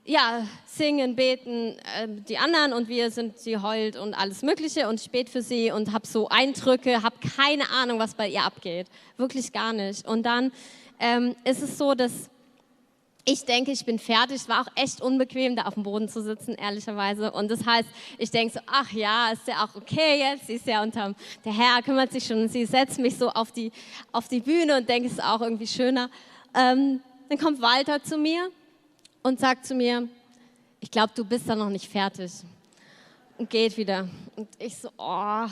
ja, 0.05 0.47
singen, 0.67 1.15
beten 1.15 1.77
äh, 1.97 2.09
die 2.09 2.39
anderen 2.39 2.73
und 2.73 2.89
wir 2.89 3.11
sind, 3.11 3.39
sie 3.39 3.59
heult 3.59 3.97
und 3.97 4.15
alles 4.15 4.43
Mögliche 4.43 4.89
und 4.89 5.13
bete 5.13 5.31
für 5.31 5.43
sie 5.43 5.71
und 5.71 5.93
habe 5.93 6.07
so 6.07 6.29
Eindrücke, 6.29 7.03
habe 7.03 7.17
keine 7.37 7.69
Ahnung, 7.71 7.99
was 7.99 8.15
bei 8.15 8.29
ihr 8.29 8.43
abgeht. 8.43 8.87
Wirklich 9.17 9.53
gar 9.53 9.73
nicht. 9.73 10.07
Und 10.07 10.25
dann 10.25 10.53
ähm, 10.99 11.37
ist 11.45 11.63
es 11.63 11.77
so, 11.77 11.95
dass 11.95 12.31
ich 13.27 13.45
denke, 13.45 13.71
ich 13.71 13.85
bin 13.85 13.99
fertig. 13.99 14.37
Es 14.37 14.49
war 14.49 14.63
auch 14.63 14.73
echt 14.75 15.03
unbequem, 15.03 15.55
da 15.55 15.65
auf 15.65 15.75
dem 15.75 15.83
Boden 15.83 16.09
zu 16.09 16.23
sitzen, 16.23 16.55
ehrlicherweise. 16.55 17.31
Und 17.31 17.51
das 17.51 17.65
heißt, 17.65 17.89
ich 18.19 18.31
denke 18.31 18.55
so, 18.55 18.61
ach 18.67 18.91
ja, 18.93 19.31
ist 19.33 19.47
ja 19.47 19.65
auch 19.65 19.77
okay 19.77 20.19
jetzt. 20.19 20.47
Sie 20.47 20.55
ist 20.55 20.67
ja 20.67 20.83
unterm, 20.83 21.15
der 21.45 21.53
Herr 21.53 21.83
kümmert 21.83 22.13
sich 22.13 22.25
schon. 22.25 22.43
Und 22.43 22.49
sie 22.49 22.65
setzt 22.65 22.99
mich 22.99 23.17
so 23.17 23.29
auf 23.29 23.53
die, 23.53 23.71
auf 24.13 24.29
die 24.29 24.41
Bühne 24.41 24.79
und 24.79 24.89
denke, 24.89 25.07
es 25.07 25.15
ist 25.15 25.23
auch 25.23 25.43
irgendwie 25.43 25.67
schöner. 25.67 26.11
Ähm, 26.55 27.01
dann 27.29 27.39
kommt 27.39 27.61
Walter 27.61 28.03
zu 28.03 28.17
mir 28.17 28.51
und 29.23 29.41
sagt 29.41 29.67
zu 29.67 29.75
mir, 29.75 30.09
ich 30.81 30.91
glaube, 30.91 31.13
du 31.15 31.25
bist 31.25 31.49
da 31.49 31.55
noch 31.55 31.69
nicht 31.69 31.91
fertig. 31.91 32.33
Und 33.39 33.49
geht 33.49 33.77
wieder. 33.77 34.09
Und 34.37 34.49
ich 34.59 34.77
so, 34.77 34.91
oh, 34.99 35.47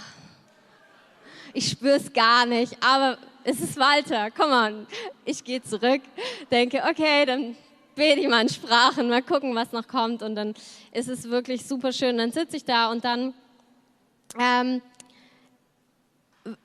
ich 1.52 1.70
spüre 1.70 1.96
es 1.96 2.12
gar 2.12 2.44
nicht, 2.46 2.76
aber 2.83 3.18
es 3.44 3.61
ist 3.61 3.78
Walter, 3.78 4.31
komm 4.31 4.50
on. 4.50 4.87
Ich 5.24 5.42
gehe 5.42 5.62
zurück, 5.62 6.02
denke, 6.50 6.83
okay, 6.88 7.24
dann 7.24 7.57
bete 7.94 8.20
ich 8.20 8.28
mal 8.28 8.42
in 8.42 8.48
Sprachen, 8.48 9.09
mal 9.09 9.22
gucken, 9.22 9.54
was 9.54 9.72
noch 9.72 9.88
kommt. 9.88 10.22
Und 10.22 10.35
dann 10.35 10.54
ist 10.92 11.09
es 11.09 11.28
wirklich 11.28 11.66
super 11.66 11.92
schön. 11.92 12.18
Dann 12.18 12.33
sitze 12.33 12.57
ich 12.57 12.64
da 12.64 12.90
und 12.90 13.04
dann 13.04 13.35
ähm, 14.38 14.83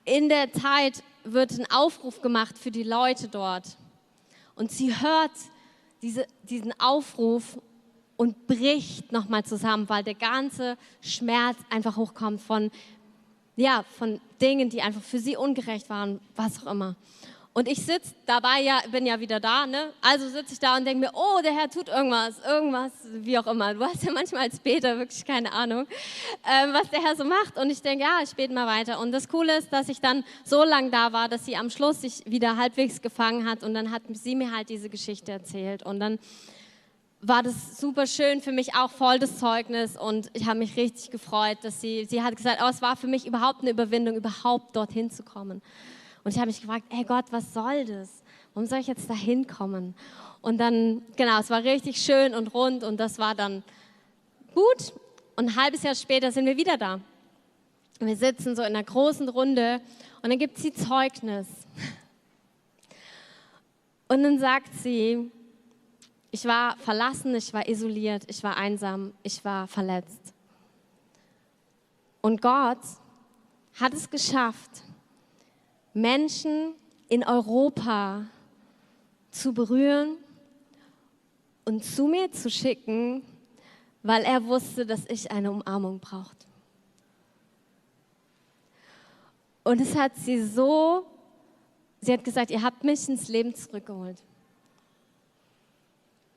in 0.04 0.28
der 0.28 0.52
Zeit 0.52 1.02
wird 1.24 1.52
ein 1.52 1.70
Aufruf 1.70 2.20
gemacht 2.20 2.58
für 2.58 2.70
die 2.70 2.82
Leute 2.82 3.28
dort. 3.28 3.76
Und 4.54 4.70
sie 4.70 4.94
hört 5.00 5.32
diese, 6.04 6.26
diesen 6.42 6.78
Aufruf 6.78 7.58
und 8.18 8.46
bricht 8.46 9.10
nochmal 9.10 9.42
zusammen, 9.42 9.88
weil 9.88 10.04
der 10.04 10.14
ganze 10.14 10.76
Schmerz 11.00 11.56
einfach 11.70 11.96
hochkommt 11.96 12.42
von, 12.42 12.70
ja, 13.56 13.84
von 13.98 14.20
Dingen, 14.38 14.68
die 14.68 14.82
einfach 14.82 15.00
für 15.00 15.18
sie 15.18 15.34
ungerecht 15.34 15.88
waren, 15.88 16.20
was 16.36 16.62
auch 16.64 16.70
immer. 16.70 16.94
Und 17.56 17.68
ich 17.68 17.86
sitze 17.86 18.14
dabei, 18.26 18.62
ja, 18.62 18.80
bin 18.90 19.06
ja 19.06 19.20
wieder 19.20 19.38
da, 19.38 19.64
ne? 19.64 19.92
Also 20.00 20.28
sitze 20.28 20.54
ich 20.54 20.58
da 20.58 20.76
und 20.76 20.84
denke 20.84 21.06
mir, 21.06 21.12
oh, 21.14 21.40
der 21.40 21.54
Herr 21.54 21.70
tut 21.70 21.88
irgendwas, 21.88 22.34
irgendwas, 22.44 22.90
wie 23.12 23.38
auch 23.38 23.46
immer. 23.46 23.74
Du 23.74 23.84
hast 23.84 24.02
ja 24.02 24.10
manchmal 24.10 24.42
als 24.42 24.58
Beter 24.58 24.98
wirklich 24.98 25.24
keine 25.24 25.52
Ahnung, 25.52 25.86
ähm, 26.50 26.72
was 26.72 26.90
der 26.90 27.00
Herr 27.00 27.14
so 27.14 27.22
macht. 27.22 27.56
Und 27.56 27.70
ich 27.70 27.80
denke, 27.80 28.02
ja, 28.02 28.18
ich 28.24 28.34
bete 28.34 28.52
mal 28.52 28.66
weiter. 28.66 28.98
Und 28.98 29.12
das 29.12 29.28
Coole 29.28 29.56
ist, 29.56 29.72
dass 29.72 29.88
ich 29.88 30.00
dann 30.00 30.24
so 30.44 30.64
lange 30.64 30.90
da 30.90 31.12
war, 31.12 31.28
dass 31.28 31.46
sie 31.46 31.54
am 31.54 31.70
Schluss 31.70 32.00
sich 32.00 32.22
wieder 32.26 32.56
halbwegs 32.56 33.00
gefangen 33.00 33.48
hat. 33.48 33.62
Und 33.62 33.74
dann 33.74 33.92
hat 33.92 34.02
sie 34.10 34.34
mir 34.34 34.50
halt 34.50 34.68
diese 34.68 34.88
Geschichte 34.88 35.30
erzählt. 35.30 35.84
Und 35.84 36.00
dann 36.00 36.18
war 37.20 37.44
das 37.44 37.78
super 37.78 38.08
schön 38.08 38.40
für 38.40 38.50
mich 38.50 38.74
auch 38.74 38.90
voll 38.90 39.20
das 39.20 39.38
Zeugnis 39.38 39.96
und 39.96 40.28
ich 40.34 40.46
habe 40.46 40.58
mich 40.58 40.76
richtig 40.76 41.10
gefreut, 41.10 41.56
dass 41.62 41.80
sie, 41.80 42.04
sie 42.04 42.22
hat 42.22 42.36
gesagt, 42.36 42.60
oh, 42.62 42.68
es 42.68 42.82
war 42.82 42.96
für 42.96 43.06
mich 43.06 43.26
überhaupt 43.26 43.62
eine 43.62 43.70
Überwindung, 43.70 44.16
überhaupt 44.16 44.76
dorthin 44.76 45.10
zu 45.10 45.22
kommen. 45.22 45.62
Und 46.24 46.32
ich 46.32 46.38
habe 46.38 46.46
mich 46.46 46.60
gefragt, 46.60 46.86
hey 46.88 47.04
Gott, 47.04 47.26
was 47.30 47.52
soll 47.52 47.84
das? 47.84 48.22
Warum 48.54 48.66
soll 48.66 48.78
ich 48.78 48.86
jetzt 48.86 49.08
da 49.08 49.14
hinkommen? 49.14 49.94
Und 50.40 50.58
dann, 50.58 51.02
genau, 51.16 51.38
es 51.38 51.50
war 51.50 51.62
richtig 51.62 51.98
schön 51.98 52.34
und 52.34 52.48
rund 52.54 52.82
und 52.82 52.98
das 52.98 53.18
war 53.18 53.34
dann 53.34 53.62
gut. 54.54 54.92
Und 55.36 55.48
ein 55.48 55.56
halbes 55.56 55.82
Jahr 55.82 55.94
später 55.94 56.32
sind 56.32 56.46
wir 56.46 56.56
wieder 56.56 56.78
da. 56.78 57.00
Und 58.00 58.06
wir 58.06 58.16
sitzen 58.16 58.56
so 58.56 58.62
in 58.62 58.68
einer 58.68 58.84
großen 58.84 59.28
Runde 59.28 59.80
und 60.22 60.30
dann 60.30 60.38
gibt 60.38 60.58
sie 60.58 60.72
Zeugnis. 60.72 61.46
Und 64.08 64.22
dann 64.22 64.38
sagt 64.38 64.74
sie, 64.82 65.30
ich 66.30 66.44
war 66.44 66.76
verlassen, 66.78 67.34
ich 67.34 67.52
war 67.52 67.68
isoliert, 67.68 68.24
ich 68.28 68.42
war 68.42 68.56
einsam, 68.56 69.12
ich 69.22 69.44
war 69.44 69.68
verletzt. 69.68 70.34
Und 72.20 72.42
Gott 72.42 72.78
hat 73.80 73.92
es 73.92 74.10
geschafft, 74.10 74.82
Menschen 75.94 76.74
in 77.08 77.24
Europa 77.24 78.26
zu 79.30 79.52
berühren 79.54 80.16
und 81.64 81.84
zu 81.84 82.06
mir 82.06 82.30
zu 82.32 82.50
schicken, 82.50 83.22
weil 84.02 84.22
er 84.22 84.44
wusste, 84.44 84.84
dass 84.84 85.06
ich 85.06 85.30
eine 85.30 85.50
Umarmung 85.50 85.98
brauchte. 86.00 86.46
Und 89.62 89.80
es 89.80 89.96
hat 89.96 90.14
sie 90.16 90.44
so, 90.44 91.06
sie 92.00 92.12
hat 92.12 92.22
gesagt, 92.22 92.50
ihr 92.50 92.60
habt 92.60 92.84
mich 92.84 93.08
ins 93.08 93.28
Leben 93.28 93.54
zurückgeholt. 93.54 94.22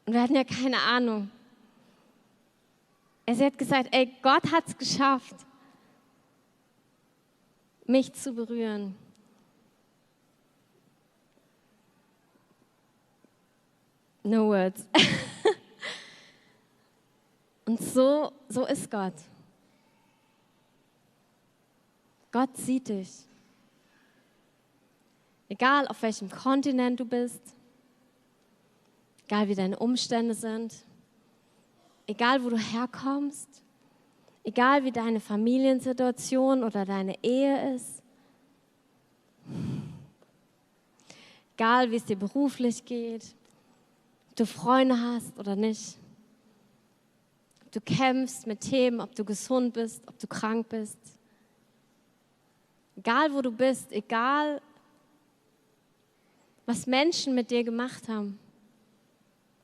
Und 0.06 0.13
wir 0.13 0.22
hatten 0.22 0.36
ja 0.36 0.46
keine 0.46 0.80
Ahnung. 0.80 1.30
Sie 3.30 3.43
hat 3.43 3.58
gesagt, 3.58 3.89
ey, 3.91 4.13
Gott 4.22 4.50
hat 4.52 4.65
es 4.67 4.78
geschafft, 4.78 5.36
mich 7.86 8.13
zu 8.13 8.34
berühren. 8.34 8.96
No 14.28 14.50
words. 14.50 14.86
Und 17.66 17.82
so, 17.82 18.34
so 18.50 18.66
ist 18.66 18.92
Gott. 18.92 19.13
Gott 22.30 22.58
sieht 22.58 22.90
dich. 22.90 23.10
Egal 25.48 25.88
auf 25.88 26.02
welchem 26.02 26.30
Kontinent 26.30 27.00
du 27.00 27.06
bist, 27.06 27.40
egal 29.24 29.48
wie 29.48 29.56
deine 29.56 29.80
Umstände 29.80 30.34
sind, 30.34 30.76
egal 32.06 32.44
wo 32.44 32.50
du 32.50 32.58
herkommst, 32.58 33.63
egal 34.44 34.84
wie 34.84 34.92
deine 34.92 35.22
Familiensituation 35.22 36.66
oder 36.66 36.84
deine 36.84 37.16
Ehe 37.24 37.76
ist, 37.76 38.04
egal 41.56 41.90
wie 41.92 41.96
es 41.96 42.04
dir 42.04 42.18
beruflich 42.18 42.84
geht, 42.84 43.37
du 44.38 44.45
Freunde 44.45 45.00
hast 45.00 45.38
oder 45.38 45.56
nicht. 45.56 45.97
Ob 47.65 47.71
du 47.71 47.82
kämpfst 47.82 48.47
mit 48.47 48.62
Themen, 48.62 49.02
ob 49.02 49.13
du 49.13 49.26
gesund 49.26 49.73
bist, 49.73 50.02
ob 50.08 50.17
du 50.19 50.28
krank 50.28 50.69
bist. 50.69 50.97
Egal 52.95 53.34
wo 53.34 53.41
du 53.41 53.52
bist, 53.52 53.91
egal 53.91 54.62
was 56.65 56.86
Menschen 56.86 57.36
mit 57.36 57.52
dir 57.52 57.63
gemacht 57.63 58.08
haben. 58.08 58.39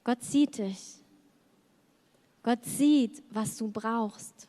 Gott 0.03 0.23
sieht 0.23 0.57
dich. 0.57 0.95
Gott 2.41 2.63
sieht, 2.65 3.23
was 3.29 3.57
du 3.57 3.69
brauchst. 3.69 4.47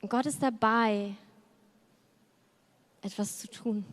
Und 0.00 0.08
Gott 0.08 0.26
ist 0.26 0.42
dabei, 0.42 1.14
etwas 3.02 3.38
zu 3.38 3.48
tun. 3.48 3.84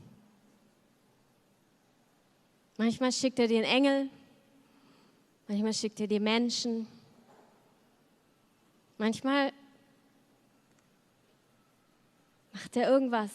Manchmal 2.77 3.11
schickt 3.11 3.39
er 3.39 3.47
dir 3.47 3.57
einen 3.57 3.85
Engel, 3.85 4.09
Manchmal 5.51 5.73
schickt 5.73 5.99
er 5.99 6.07
dir 6.07 6.21
Menschen. 6.21 6.87
Manchmal 8.97 9.51
macht 12.53 12.77
er 12.77 12.89
irgendwas, 12.89 13.31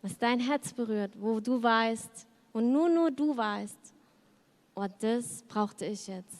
was 0.00 0.16
dein 0.16 0.38
Herz 0.38 0.72
berührt, 0.72 1.20
wo 1.20 1.40
du 1.40 1.60
weißt 1.60 2.28
und 2.52 2.70
nur, 2.70 2.88
nur 2.88 3.10
du 3.10 3.36
weißt, 3.36 3.76
oh, 4.76 4.86
das 5.00 5.42
brauchte 5.48 5.86
ich 5.86 6.06
jetzt. 6.06 6.38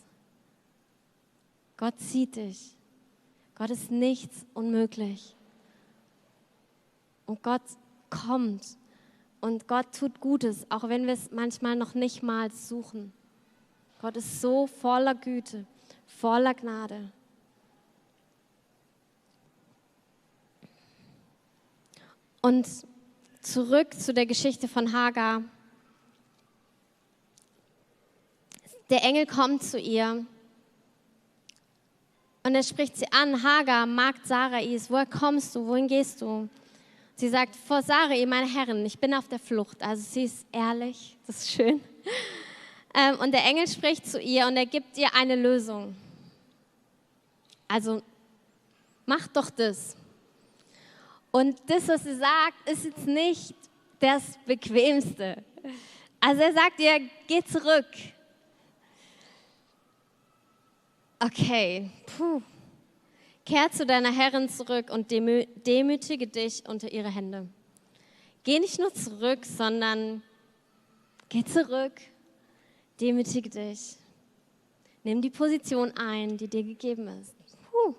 Gott 1.76 1.98
sieht 1.98 2.36
dich. 2.36 2.76
Gott 3.56 3.70
ist 3.70 3.90
nichts 3.90 4.46
unmöglich. 4.54 5.34
Und 7.26 7.42
Gott 7.42 7.62
kommt 8.10 8.78
und 9.40 9.66
Gott 9.66 9.86
tut 9.90 10.20
Gutes, 10.20 10.70
auch 10.70 10.88
wenn 10.88 11.08
wir 11.08 11.14
es 11.14 11.32
manchmal 11.32 11.74
noch 11.74 11.94
nicht 11.94 12.22
mal 12.22 12.52
suchen. 12.52 13.12
Gott 14.04 14.18
ist 14.18 14.42
so 14.42 14.66
voller 14.66 15.14
Güte, 15.14 15.64
voller 16.06 16.52
Gnade. 16.52 17.10
Und 22.42 22.66
zurück 23.40 23.94
zu 23.98 24.12
der 24.12 24.26
Geschichte 24.26 24.68
von 24.68 24.92
Hagar. 24.92 25.42
Der 28.90 29.02
Engel 29.04 29.24
kommt 29.24 29.62
zu 29.62 29.80
ihr 29.80 30.26
und 32.42 32.54
er 32.54 32.62
spricht 32.62 32.98
sie 32.98 33.10
an, 33.10 33.42
Hagar, 33.42 33.86
Magd 33.86 34.26
Sarais, 34.26 34.90
woher 34.90 35.06
kommst 35.06 35.56
du, 35.56 35.66
wohin 35.66 35.88
gehst 35.88 36.20
du? 36.20 36.46
Sie 37.16 37.30
sagt, 37.30 37.56
vor 37.56 37.80
Sarai, 37.80 38.26
meine 38.26 38.52
Herrin, 38.54 38.84
ich 38.84 38.98
bin 38.98 39.14
auf 39.14 39.28
der 39.28 39.38
Flucht. 39.38 39.82
Also 39.82 40.02
sie 40.02 40.24
ist 40.24 40.46
ehrlich, 40.52 41.16
das 41.26 41.38
ist 41.38 41.52
schön. 41.52 41.80
Ähm, 42.94 43.18
und 43.18 43.32
der 43.32 43.44
Engel 43.44 43.66
spricht 43.66 44.06
zu 44.06 44.20
ihr 44.20 44.46
und 44.46 44.56
er 44.56 44.66
gibt 44.66 44.96
ihr 44.96 45.12
eine 45.14 45.34
Lösung. 45.34 45.96
Also 47.66 48.02
mach 49.04 49.26
doch 49.28 49.50
das. 49.50 49.96
Und 51.32 51.60
das, 51.66 51.88
was 51.88 52.04
sie 52.04 52.14
sagt, 52.14 52.68
ist 52.68 52.84
jetzt 52.84 53.06
nicht 53.06 53.54
das 53.98 54.38
Bequemste. 54.46 55.42
Also 56.20 56.42
er 56.42 56.52
sagt 56.52 56.78
ihr, 56.78 57.00
geh 57.26 57.42
zurück. 57.42 57.86
Okay, 61.18 61.90
puh. 62.16 62.40
Kehr 63.44 63.70
zu 63.70 63.84
deiner 63.84 64.12
Herrin 64.12 64.48
zurück 64.48 64.90
und 64.90 65.10
demü 65.10 65.46
demütige 65.66 66.26
dich 66.26 66.62
unter 66.66 66.90
ihre 66.90 67.10
Hände. 67.10 67.48
Geh 68.42 68.58
nicht 68.58 68.78
nur 68.78 68.92
zurück, 68.94 69.44
sondern 69.44 70.22
geh 71.28 71.44
zurück, 71.44 71.92
demütige 73.00 73.48
dich. 73.48 73.96
Nimm 75.02 75.20
die 75.20 75.30
Position 75.30 75.92
ein, 75.96 76.36
die 76.36 76.48
dir 76.48 76.62
gegeben 76.62 77.08
ist. 77.08 77.34
Puh. 77.70 77.94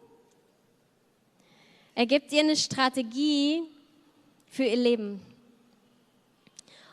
Er 1.94 2.06
gibt 2.06 2.32
dir 2.32 2.42
eine 2.42 2.56
Strategie 2.56 3.62
für 4.50 4.64
ihr 4.64 4.78
Leben. 4.78 5.22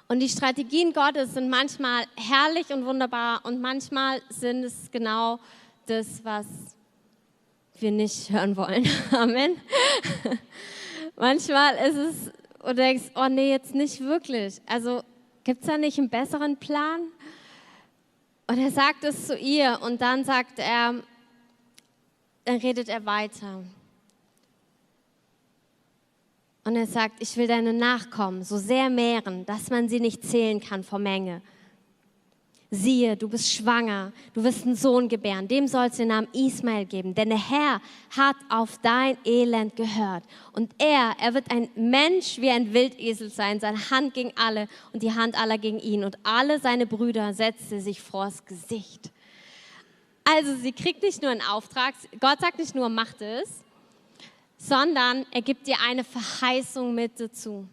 Und 0.09 0.21
die 0.21 0.29
Strategien 0.29 0.93
Gottes 0.93 1.33
sind 1.33 1.49
manchmal 1.49 2.05
herrlich 2.17 2.71
und 2.71 2.85
wunderbar 2.85 3.41
und 3.45 3.63
manchmal 3.63 4.21
sind 4.29 4.65
es 4.65 4.91
genau 4.91 5.41
das, 5.87 6.23
was 6.23 6.47
wir 7.79 7.91
nicht 7.91 8.31
hören 8.31 8.57
wollen. 8.57 8.87
Amen. 9.11 9.57
Manchmal 11.17 11.77
ist 11.89 11.97
es, 11.97 12.15
und 12.59 12.71
du 12.71 12.75
denkst, 12.75 13.05
oh 13.15 13.29
nee, 13.29 13.51
jetzt 13.51 13.75
nicht 13.75 14.01
wirklich. 14.01 14.61
Also 14.67 15.03
gibt 15.45 15.63
es 15.63 15.67
da 15.67 15.79
nicht 15.79 15.99
einen 15.99 16.11
besseren 16.11 16.59
Plan? 16.59 17.01
Und 18.47 18.59
er 18.59 18.71
sagt 18.71 19.05
es 19.05 19.27
zu 19.27 19.37
ihr 19.37 19.79
und 19.83 20.01
dann 20.01 20.25
sagt 20.25 20.59
er, 20.59 20.95
dann 22.45 22.57
redet 22.57 22.89
er 22.89 23.05
weiter. 23.07 23.63
Und 26.65 26.77
er 26.77 26.87
sagt, 26.87 27.21
ich 27.21 27.37
will 27.37 27.47
deine 27.47 27.73
Nachkommen 27.73 28.45
so 28.45 28.57
sehr 28.57 28.91
mehren, 28.91 29.47
dass 29.47 29.71
man 29.71 29.89
sie 29.89 30.01
nicht 30.01 30.25
zählen 30.25 30.61
kann 30.61 30.85
vor 30.85 30.99
Menge 30.99 31.43
siehe, 32.75 33.19
du 33.19 33.29
bist 33.29 33.53
schwanger, 33.53 34.13
du 34.33 34.43
wirst 34.43 34.65
einen 34.65 34.75
Sohn 34.75 35.07
gebären, 35.07 35.47
dem 35.47 35.69
sollst 35.69 35.99
du 35.99 36.03
den 36.03 36.09
Namen 36.09 36.29
Ismael 36.33 36.87
geben, 36.87 37.15
denn 37.15 37.29
der 37.29 37.51
Herr 37.51 37.83
hat 38.17 38.37
auf 38.49 38.79
dein 38.79 39.19
Elend 39.27 39.77
gehört. 39.77 40.25
Und 40.53 40.73
er, 40.79 41.15
er 41.21 41.35
wird 41.35 41.51
ein 41.51 41.69
Mensch 41.75 42.39
wie 42.39 42.49
ein 42.49 42.73
Wildesel 42.73 43.29
sein, 43.29 43.61
seine 43.61 43.91
Hand 43.91 44.15
gegen 44.15 44.33
alle 44.37 44.69
und 44.95 45.03
die 45.03 45.13
Hand 45.13 45.39
aller 45.39 45.59
gegen 45.59 45.81
ihn. 45.81 46.03
Und 46.03 46.17
alle 46.23 46.61
seine 46.61 46.87
Brüder 46.87 47.35
setzte 47.35 47.79
sich 47.79 48.01
vors 48.01 48.43
Gesicht. 48.47 49.11
Also 50.25 50.57
sie 50.57 50.73
kriegt 50.73 51.03
nicht 51.03 51.21
nur 51.21 51.31
einen 51.31 51.43
Auftrag, 51.43 51.95
Gott 52.21 52.41
sagt 52.41 52.59
nicht 52.59 52.75
nur, 52.75 52.89
macht 52.89 53.21
es, 53.21 53.63
sondern 54.57 55.27
er 55.31 55.43
gibt 55.43 55.67
dir 55.67 55.77
eine 55.87 56.05
Verheißung 56.05 56.95
mit 56.95 57.21
dazu. 57.21 57.69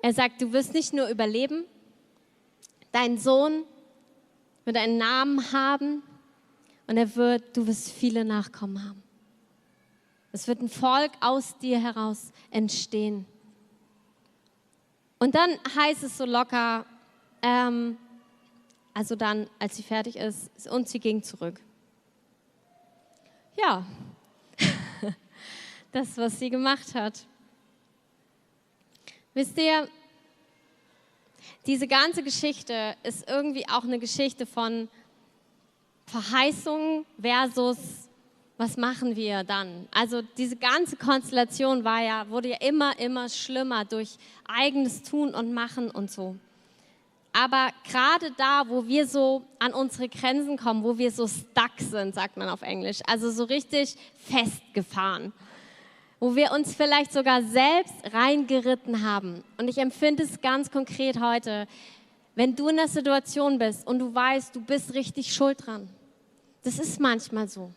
Er 0.00 0.14
sagt, 0.14 0.40
du 0.40 0.50
wirst 0.50 0.72
nicht 0.72 0.94
nur 0.94 1.08
überleben, 1.08 1.66
Dein 2.92 3.18
Sohn 3.18 3.64
wird 4.64 4.76
einen 4.76 4.98
Namen 4.98 5.52
haben 5.52 6.02
und 6.86 6.96
er 6.96 7.14
wird, 7.16 7.56
du 7.56 7.66
wirst 7.66 7.90
viele 7.90 8.24
Nachkommen 8.24 8.84
haben. 8.84 9.02
Es 10.32 10.46
wird 10.46 10.60
ein 10.60 10.68
Volk 10.68 11.12
aus 11.20 11.58
dir 11.58 11.80
heraus 11.80 12.32
entstehen. 12.50 13.26
Und 15.18 15.34
dann 15.34 15.50
heißt 15.76 16.02
es 16.04 16.16
so 16.16 16.24
locker, 16.24 16.86
ähm, 17.42 17.98
also 18.94 19.16
dann, 19.16 19.48
als 19.58 19.76
sie 19.76 19.82
fertig 19.82 20.16
ist, 20.16 20.50
und 20.68 20.88
sie 20.88 21.00
ging 21.00 21.22
zurück. 21.22 21.60
Ja, 23.58 23.84
das, 25.92 26.16
was 26.16 26.38
sie 26.38 26.50
gemacht 26.50 26.94
hat. 26.94 27.26
Wisst 29.34 29.58
ihr, 29.58 29.88
diese 31.66 31.86
ganze 31.86 32.22
Geschichte 32.22 32.94
ist 33.02 33.28
irgendwie 33.28 33.68
auch 33.68 33.84
eine 33.84 33.98
Geschichte 33.98 34.46
von 34.46 34.88
Verheißung 36.06 37.04
versus 37.20 37.78
was 38.60 38.76
machen 38.76 39.16
wir 39.16 39.42
dann? 39.42 39.88
Also 39.90 40.20
diese 40.36 40.54
ganze 40.54 40.94
Konstellation 40.96 41.82
war 41.82 42.02
ja, 42.02 42.28
wurde 42.28 42.50
ja 42.50 42.58
immer, 42.60 42.98
immer 42.98 43.26
schlimmer 43.30 43.86
durch 43.86 44.18
eigenes 44.46 45.02
Tun 45.02 45.34
und 45.34 45.54
Machen 45.54 45.90
und 45.90 46.10
so. 46.10 46.36
Aber 47.32 47.70
gerade 47.88 48.32
da, 48.36 48.64
wo 48.66 48.86
wir 48.86 49.06
so 49.06 49.42
an 49.58 49.72
unsere 49.72 50.10
Grenzen 50.10 50.58
kommen, 50.58 50.84
wo 50.84 50.98
wir 50.98 51.10
so 51.10 51.26
stuck 51.26 51.72
sind, 51.78 52.14
sagt 52.14 52.36
man 52.36 52.50
auf 52.50 52.60
Englisch, 52.60 52.98
also 53.06 53.30
so 53.30 53.44
richtig 53.44 53.96
festgefahren, 54.28 55.32
wo 56.20 56.36
wir 56.36 56.52
uns 56.52 56.74
vielleicht 56.74 57.12
sogar 57.12 57.42
selbst 57.42 57.94
reingeritten 58.12 59.02
haben. 59.02 59.42
Und 59.56 59.68
ich 59.68 59.78
empfinde 59.78 60.22
es 60.22 60.40
ganz 60.42 60.70
konkret 60.70 61.18
heute, 61.18 61.66
wenn 62.34 62.54
du 62.54 62.68
in 62.68 62.76
der 62.76 62.88
Situation 62.88 63.58
bist 63.58 63.86
und 63.86 63.98
du 63.98 64.14
weißt, 64.14 64.54
du 64.54 64.60
bist 64.60 64.92
richtig 64.92 65.34
schuld 65.34 65.66
dran. 65.66 65.88
Das 66.62 66.78
ist 66.78 67.00
manchmal 67.00 67.48
so. 67.48 67.72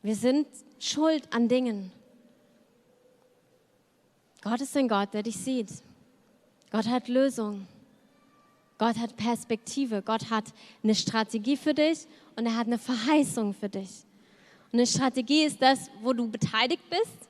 Wir 0.00 0.14
sind 0.14 0.46
schuld 0.78 1.24
an 1.32 1.48
Dingen. 1.48 1.92
Gott 4.42 4.60
ist 4.60 4.76
ein 4.76 4.88
Gott, 4.88 5.12
der 5.12 5.24
dich 5.24 5.36
sieht. 5.36 5.68
Gott 6.70 6.86
hat 6.86 7.08
Lösungen. 7.08 7.66
Gott 8.78 8.96
hat 8.96 9.16
Perspektive. 9.16 10.02
Gott 10.02 10.30
hat 10.30 10.44
eine 10.82 10.94
Strategie 10.94 11.56
für 11.56 11.74
dich 11.74 12.06
und 12.36 12.46
er 12.46 12.56
hat 12.56 12.68
eine 12.68 12.78
Verheißung 12.78 13.52
für 13.54 13.68
dich. 13.68 14.04
Und 14.72 14.78
eine 14.78 14.86
Strategie 14.86 15.42
ist 15.42 15.60
das, 15.60 15.90
wo 16.00 16.12
du 16.12 16.30
beteiligt 16.30 16.88
bist 16.88 17.29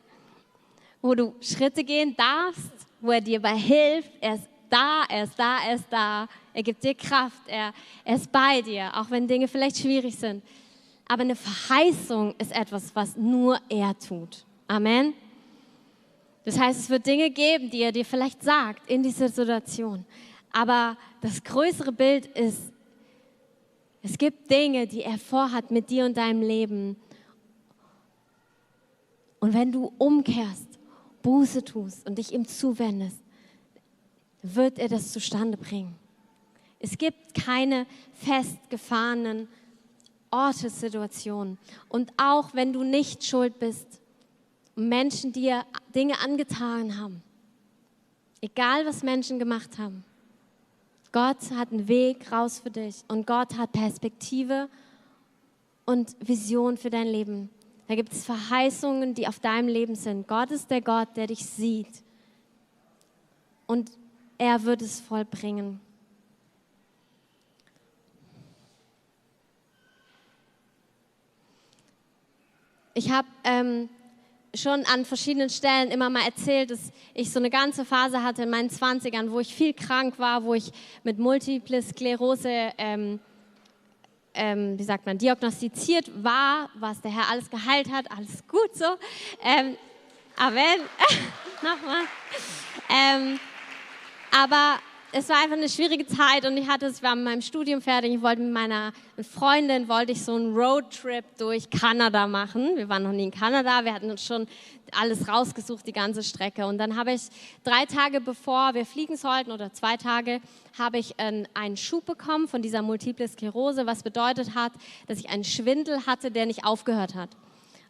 wo 1.02 1.14
du 1.14 1.34
Schritte 1.40 1.82
gehen 1.84 2.14
darfst, 2.16 2.86
wo 3.00 3.10
er 3.10 3.20
dir 3.20 3.40
bei 3.40 3.56
hilft. 3.56 4.10
Er 4.20 4.34
ist 4.34 4.48
da, 4.68 5.04
er 5.08 5.24
ist 5.24 5.38
da, 5.38 5.58
er 5.66 5.74
ist 5.74 5.86
da. 5.90 6.28
Er 6.52 6.62
gibt 6.62 6.82
dir 6.82 6.94
Kraft, 6.94 7.42
er, 7.46 7.72
er 8.04 8.16
ist 8.16 8.30
bei 8.30 8.60
dir, 8.60 8.90
auch 8.94 9.10
wenn 9.10 9.26
Dinge 9.26 9.48
vielleicht 9.48 9.78
schwierig 9.78 10.16
sind. 10.16 10.42
Aber 11.08 11.22
eine 11.22 11.36
Verheißung 11.36 12.34
ist 12.38 12.52
etwas, 12.52 12.94
was 12.94 13.16
nur 13.16 13.58
er 13.68 13.98
tut. 13.98 14.44
Amen. 14.68 15.14
Das 16.44 16.58
heißt, 16.58 16.80
es 16.80 16.90
wird 16.90 17.06
Dinge 17.06 17.30
geben, 17.30 17.70
die 17.70 17.82
er 17.82 17.92
dir 17.92 18.04
vielleicht 18.04 18.42
sagt 18.42 18.88
in 18.88 19.02
dieser 19.02 19.28
Situation. 19.28 20.04
Aber 20.52 20.96
das 21.20 21.42
größere 21.42 21.92
Bild 21.92 22.26
ist, 22.26 22.72
es 24.02 24.16
gibt 24.16 24.50
Dinge, 24.50 24.86
die 24.86 25.02
er 25.02 25.18
vorhat 25.18 25.70
mit 25.70 25.90
dir 25.90 26.04
und 26.06 26.16
deinem 26.16 26.42
Leben. 26.42 26.96
Und 29.38 29.52
wenn 29.52 29.70
du 29.70 29.92
umkehrst, 29.98 30.69
Buße 31.22 31.64
tust 31.64 32.06
und 32.06 32.18
dich 32.18 32.33
ihm 32.33 32.46
zuwendest, 32.46 33.18
wird 34.42 34.78
er 34.78 34.88
das 34.88 35.12
zustande 35.12 35.56
bringen. 35.56 35.94
Es 36.78 36.96
gibt 36.96 37.35
keine 37.35 37.87
festgefahrenen 38.14 39.48
Orte, 40.30 40.70
Situationen. 40.70 41.59
Und 41.88 42.12
auch 42.16 42.54
wenn 42.54 42.72
du 42.72 42.85
nicht 42.85 43.24
schuld 43.24 43.59
bist 43.59 44.00
Menschen 44.76 45.33
dir 45.33 45.64
Dinge 45.94 46.18
angetan 46.20 46.98
haben, 46.98 47.22
egal 48.40 48.87
was 48.87 49.02
Menschen 49.02 49.38
gemacht 49.38 49.78
haben, 49.78 50.04
Gott 51.12 51.50
hat 51.54 51.72
einen 51.72 51.88
Weg 51.88 52.30
raus 52.30 52.61
für 52.61 52.70
dich 52.70 53.02
und 53.09 53.26
Gott 53.26 53.59
hat 53.59 53.72
Perspektive 53.72 54.68
und 55.85 56.16
Vision 56.20 56.76
für 56.76 56.88
dein 56.88 57.09
Leben. 57.09 57.50
Da 57.90 57.96
gibt 57.96 58.12
es 58.12 58.24
Verheißungen, 58.24 59.14
die 59.14 59.26
auf 59.26 59.40
deinem 59.40 59.66
Leben 59.66 59.96
sind. 59.96 60.29
Gott 60.29 60.53
ist 60.53 60.70
der 60.70 60.81
Gott, 60.81 61.09
der 61.16 61.26
dich 61.26 61.44
sieht. 61.44 61.88
Und 63.66 63.90
er 64.38 64.62
wird 64.62 64.81
es 64.81 65.00
vollbringen. 65.00 65.81
Ich 72.94 73.11
habe 73.11 73.26
ähm, 73.42 73.88
schon 74.55 74.85
an 74.85 75.05
verschiedenen 75.05 75.50
Stellen 75.50 75.90
immer 75.90 76.11
mal 76.11 76.22
erzählt, 76.24 76.70
dass 76.70 76.92
ich 77.12 77.33
so 77.33 77.40
eine 77.40 77.50
ganze 77.50 77.85
Phase 77.85 78.22
hatte 78.22 78.44
in 78.44 78.50
meinen 78.50 78.70
20ern, 78.70 79.33
wo 79.33 79.40
ich 79.40 79.53
viel 79.53 79.72
krank 79.72 80.16
war, 80.20 80.44
wo 80.44 80.55
ich 80.55 80.70
mit 81.03 81.18
Multiple 81.18 81.83
Sklerose 81.83 82.70
ähm, 82.79 83.18
ähm, 84.35 84.79
wie 84.79 84.85
sagt 84.85 85.07
man, 85.07 85.19
diagnostiziert 85.19 86.11
war, 86.23 86.71
was 86.75 87.01
der 87.01 87.11
Herr 87.11 87.31
alles 87.31 87.51
geheilt 87.51 87.90
hat, 87.93 88.11
alles 88.11 88.47
gut 88.47 88.75
so. 88.75 88.85
Ähm, 89.43 89.77
Amen. 90.40 90.81
Nochmal. 91.62 92.05
Ähm, 92.88 93.38
aber 94.31 94.79
es 95.12 95.29
war 95.29 95.37
einfach 95.42 95.57
eine 95.57 95.68
schwierige 95.68 96.07
Zeit 96.07 96.46
und 96.46 96.57
ich 96.57 96.68
hatte, 96.68 96.87
ich 96.87 97.03
war 97.03 97.16
mit 97.16 97.25
meinem 97.25 97.42
Studium 97.42 97.83
fertig. 97.83 98.14
Ich 98.14 98.23
wollte 98.23 98.42
mit 98.42 98.53
meiner 98.53 98.92
Freundin 99.29 99.88
wollte 99.88 100.12
ich 100.12 100.25
so 100.25 100.35
einen 100.35 100.55
Roadtrip 100.55 101.25
durch 101.37 101.68
Kanada 101.68 102.29
machen. 102.29 102.77
Wir 102.77 102.88
waren 102.88 103.03
noch 103.03 103.12
nie 103.12 103.25
in 103.25 103.31
Kanada, 103.31 103.85
wir 103.85 103.92
hatten 103.92 104.11
uns 104.11 104.25
schon 104.25 104.46
alles 104.92 105.27
rausgesucht, 105.27 105.87
die 105.87 105.92
ganze 105.92 106.23
Strecke. 106.23 106.66
Und 106.66 106.79
dann 106.79 106.96
habe 106.96 107.12
ich 107.12 107.23
drei 107.64 107.87
Tage 107.87 108.20
bevor 108.20 108.75
wir 108.75 108.87
fliegen 108.87 109.16
sollten 109.16 109.51
oder 109.51 109.73
zwei 109.73 109.96
Tage, 109.96 110.40
habe 110.79 110.99
ich 110.99 111.18
einen 111.18 111.77
Schub 111.77 112.07
bekommen 112.07 112.46
von 112.46 112.62
dieser 112.62 112.83
Multiple 112.83 113.27
Sklerose, 113.27 113.87
was 113.87 114.05
bedeutet 114.05 114.55
hat, 114.55 114.73
dass 115.09 115.18
ich 115.18 115.29
einen 115.29 115.44
Schwindel 115.44 116.07
hatte, 116.07 116.31
der 116.31 116.46
nicht 116.46 116.64
aufgehört 116.64 117.16
hat. 117.16 117.31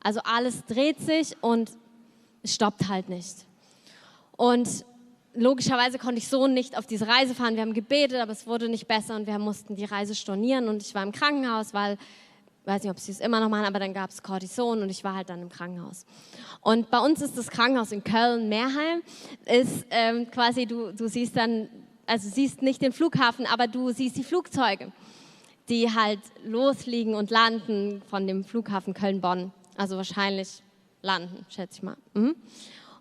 Also 0.03 0.21
alles 0.25 0.65
dreht 0.65 0.99
sich 1.01 1.37
und 1.43 1.71
es 2.43 2.55
stoppt 2.55 2.89
halt 2.89 3.11
nicht. 3.11 3.45
Und 4.39 4.87
logischerweise 5.35 5.99
konnte 5.99 6.19
ich 6.19 6.29
so 6.29 6.47
nicht 6.47 6.77
auf 6.77 6.87
diese 6.87 7.07
Reise 7.07 7.35
fahren. 7.35 7.55
Wir 7.55 7.63
haben 7.63 7.75
gebetet, 7.75 8.21
aber 8.21 8.33
es 8.33 8.47
wurde 8.47 8.69
nicht 8.69 8.87
besser 8.87 9.17
und 9.17 9.27
wir 9.27 9.39
mussten 9.39 9.77
die 9.77 9.85
Reise 9.85 10.15
stornieren 10.15 10.69
und 10.69 10.83
ich 10.83 10.95
war 10.95 11.03
im 11.03 11.13
Krankenhaus, 11.13 11.73
weil, 11.73 11.99
weiß 12.65 12.83
nicht, 12.83 12.91
ob 12.91 12.99
sie 12.99 13.13
es 13.13 13.21
immer 13.21 13.41
noch 13.41 13.49
machen, 13.49 13.65
aber 13.65 13.79
dann 13.79 13.95
gab 13.95 14.11
es 14.11 14.23
Cortison 14.23 14.83
und 14.83 14.91
ich 14.91 15.05
war 15.05 15.15
halt 15.15 15.29
dann 15.31 15.43
im 15.43 15.49
Krankenhaus. 15.49 16.05
Und 16.61 16.91
bei 16.91 16.99
uns 16.99 17.23
ist 17.23 17.39
das 17.39 17.49
Krankenhaus 17.49 17.93
in 17.93 18.05
Köln-Meerheim, 18.05 19.03
ist 19.47 19.87
ähm, 19.91 20.31
quasi, 20.31 20.67
du, 20.67 20.93
du 20.93 21.09
siehst 21.09 21.37
dann, 21.37 21.69
also 22.07 22.29
siehst 22.29 22.63
nicht 22.63 22.83
den 22.83 22.93
Flughafen, 22.93 23.47
aber 23.47 23.67
du 23.67 23.93
siehst 23.93 24.17
die 24.17 24.25
Flugzeuge, 24.25 24.93
die 25.69 25.95
halt 25.95 26.21
losfliegen 26.45 27.15
und 27.15 27.31
landen 27.31 28.03
von 28.11 28.27
dem 28.27 28.45
Flughafen 28.45 28.95
Köln-Bonn. 28.95 29.53
Also 29.77 29.97
wahrscheinlich 29.97 30.63
landen, 31.03 31.47
schätze 31.49 31.79
ich 31.79 31.83
mal. 31.83 31.97
Mhm. 32.15 32.35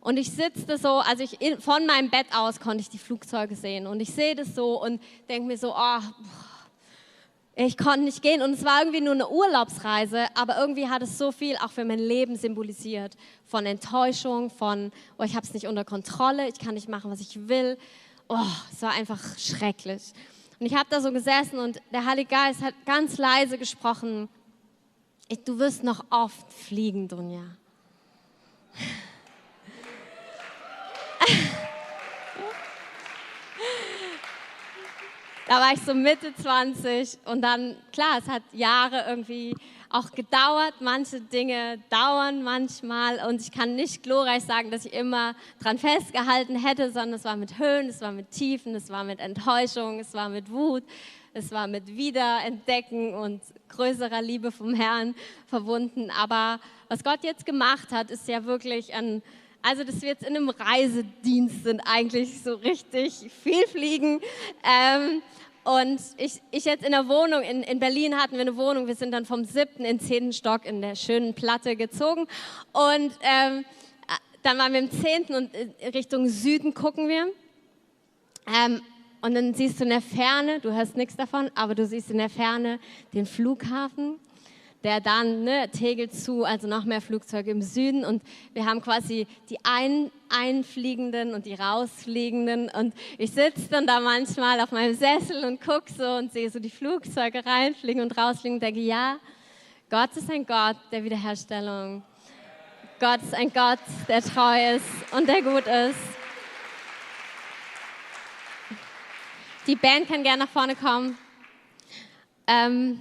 Und 0.01 0.17
ich 0.17 0.31
sitze 0.31 0.77
so, 0.77 0.99
also 0.99 1.23
ich, 1.23 1.37
von 1.59 1.85
meinem 1.85 2.09
Bett 2.09 2.27
aus 2.33 2.59
konnte 2.59 2.81
ich 2.81 2.89
die 2.89 2.97
Flugzeuge 2.97 3.55
sehen. 3.55 3.85
Und 3.85 3.99
ich 3.99 4.11
sehe 4.11 4.35
das 4.35 4.55
so 4.55 4.81
und 4.81 5.01
denke 5.27 5.47
mir 5.47 5.57
so, 5.57 5.75
oh, 5.75 5.99
ich 7.55 7.77
konnte 7.77 8.01
nicht 8.01 8.21
gehen. 8.21 8.41
Und 8.41 8.53
es 8.53 8.63
war 8.63 8.79
irgendwie 8.79 9.01
nur 9.01 9.13
eine 9.13 9.29
Urlaubsreise, 9.29 10.27
aber 10.35 10.57
irgendwie 10.57 10.87
hat 10.87 11.01
es 11.01 11.17
so 11.17 11.33
viel 11.33 11.57
auch 11.57 11.71
für 11.71 11.83
mein 11.83 11.99
Leben 11.99 12.37
symbolisiert. 12.37 13.17
Von 13.45 13.65
Enttäuschung, 13.65 14.49
von, 14.49 14.91
oh, 15.17 15.23
ich 15.23 15.35
habe 15.35 15.45
es 15.45 15.53
nicht 15.53 15.67
unter 15.67 15.83
Kontrolle, 15.83 16.47
ich 16.47 16.59
kann 16.59 16.75
nicht 16.75 16.87
machen, 16.87 17.11
was 17.11 17.19
ich 17.19 17.49
will. 17.49 17.77
Oh, 18.29 18.37
es 18.71 18.81
war 18.81 18.91
einfach 18.91 19.37
schrecklich. 19.37 20.13
Und 20.59 20.65
ich 20.65 20.75
habe 20.75 20.87
da 20.89 21.01
so 21.01 21.11
gesessen 21.11 21.59
und 21.59 21.81
der 21.91 22.05
Heilige 22.05 22.29
Geist 22.29 22.61
hat 22.61 22.73
ganz 22.85 23.17
leise 23.17 23.57
gesprochen. 23.57 24.29
Du 25.45 25.59
wirst 25.59 25.83
noch 25.83 26.05
oft 26.09 26.51
fliegen, 26.53 27.07
Dunja. 27.07 27.43
Da 35.47 35.59
war 35.59 35.73
ich 35.73 35.81
so 35.81 35.93
Mitte 35.93 36.33
20 36.35 37.19
und 37.25 37.41
dann, 37.41 37.75
klar, 37.91 38.19
es 38.19 38.27
hat 38.27 38.43
Jahre 38.53 39.05
irgendwie 39.07 39.55
auch 39.89 40.11
gedauert. 40.11 40.75
Manche 40.79 41.19
Dinge 41.19 41.79
dauern 41.89 42.43
manchmal 42.43 43.27
und 43.27 43.41
ich 43.41 43.51
kann 43.51 43.75
nicht 43.75 44.03
glorreich 44.03 44.43
sagen, 44.43 44.69
dass 44.71 44.85
ich 44.85 44.93
immer 44.93 45.33
dran 45.59 45.77
festgehalten 45.77 46.55
hätte, 46.55 46.91
sondern 46.91 47.13
es 47.13 47.25
war 47.25 47.35
mit 47.35 47.57
Höhen, 47.57 47.89
es 47.89 48.01
war 48.01 48.11
mit 48.11 48.31
Tiefen, 48.31 48.75
es 48.75 48.89
war 48.89 49.03
mit 49.03 49.19
Enttäuschung, 49.19 49.99
es 49.99 50.13
war 50.13 50.29
mit 50.29 50.51
Wut, 50.51 50.83
es 51.33 51.51
war 51.51 51.67
mit 51.67 51.87
Wiederentdecken 51.87 53.15
und 53.15 53.41
größerer 53.69 54.21
Liebe 54.21 54.51
vom 54.51 54.73
Herrn 54.73 55.15
verbunden. 55.47 56.11
Aber 56.11 56.59
was 56.87 57.03
Gott 57.03 57.23
jetzt 57.23 57.45
gemacht 57.45 57.91
hat, 57.91 58.11
ist 58.11 58.27
ja 58.27 58.45
wirklich 58.45 58.93
ein 58.93 59.23
also, 59.61 59.83
dass 59.83 60.01
wir 60.01 60.09
jetzt 60.09 60.23
in 60.23 60.35
einem 60.35 60.49
Reisedienst 60.49 61.63
sind, 61.63 61.81
eigentlich 61.81 62.41
so 62.41 62.55
richtig 62.55 63.13
viel 63.43 63.67
fliegen. 63.67 64.21
Ähm, 64.63 65.21
und 65.63 65.99
ich, 66.17 66.41
ich 66.51 66.65
jetzt 66.65 66.85
in 66.85 66.91
der 66.91 67.07
Wohnung, 67.07 67.41
in, 67.41 67.63
in 67.63 67.79
Berlin 67.79 68.15
hatten 68.15 68.33
wir 68.33 68.41
eine 68.41 68.55
Wohnung, 68.55 68.87
wir 68.87 68.95
sind 68.95 69.11
dann 69.11 69.25
vom 69.25 69.43
siebten 69.43 69.83
in 69.83 69.99
zehnten 69.99 70.33
Stock 70.33 70.65
in 70.65 70.81
der 70.81 70.95
schönen 70.95 71.33
Platte 71.33 71.75
gezogen. 71.75 72.27
Und 72.71 73.11
ähm, 73.21 73.65
dann 74.43 74.57
waren 74.57 74.71
wir 74.71 74.79
im 74.79 74.89
zehnten 74.89 75.35
und 75.35 75.51
Richtung 75.93 76.27
Süden 76.29 76.73
gucken 76.73 77.09
wir. 77.09 77.27
Ähm, 78.47 78.81
und 79.21 79.35
dann 79.35 79.53
siehst 79.53 79.79
du 79.79 79.83
in 79.83 79.89
der 79.89 80.01
Ferne, 80.01 80.61
du 80.61 80.71
hörst 80.73 80.95
nichts 80.95 81.17
davon, 81.17 81.51
aber 81.53 81.75
du 81.75 81.85
siehst 81.85 82.09
in 82.09 82.17
der 82.17 82.29
Ferne 82.29 82.79
den 83.13 83.25
Flughafen 83.25 84.17
der 84.83 85.01
dann 85.01 85.43
ne, 85.43 85.69
Tegel 85.69 86.09
zu, 86.09 86.45
also 86.45 86.67
noch 86.67 86.85
mehr 86.85 87.01
Flugzeuge 87.01 87.51
im 87.51 87.61
Süden 87.61 88.05
und 88.05 88.23
wir 88.53 88.65
haben 88.65 88.81
quasi 88.81 89.27
die 89.49 89.57
ein, 89.63 90.09
einfliegenden 90.29 91.33
und 91.33 91.45
die 91.45 91.53
rausfliegenden 91.53 92.69
und 92.69 92.93
ich 93.17 93.31
sitze 93.31 93.67
dann 93.69 93.85
da 93.85 93.99
manchmal 93.99 94.61
auf 94.61 94.71
meinem 94.71 94.95
Sessel 94.95 95.43
und 95.43 95.59
gucke 95.61 95.91
so 95.91 96.05
und 96.05 96.31
sehe 96.31 96.49
so 96.49 96.59
die 96.59 96.69
Flugzeuge 96.69 97.45
reinfliegen 97.45 98.01
und 98.01 98.17
rausfliegen 98.17 98.55
und 98.55 98.63
denke, 98.63 98.79
ja, 98.79 99.17
Gott 99.89 100.15
ist 100.15 100.31
ein 100.31 100.45
Gott 100.45 100.77
der 100.91 101.03
Wiederherstellung. 101.03 102.03
Gott 102.99 103.21
ist 103.21 103.33
ein 103.33 103.51
Gott, 103.51 103.79
der 104.07 104.21
treu 104.21 104.75
ist 104.75 105.13
und 105.13 105.27
der 105.27 105.41
gut 105.41 105.65
ist. 105.65 105.99
Die 109.67 109.75
Band 109.75 110.07
kann 110.07 110.23
gerne 110.23 110.43
nach 110.43 110.49
vorne 110.49 110.75
kommen. 110.75 111.17
Ähm, 112.45 112.99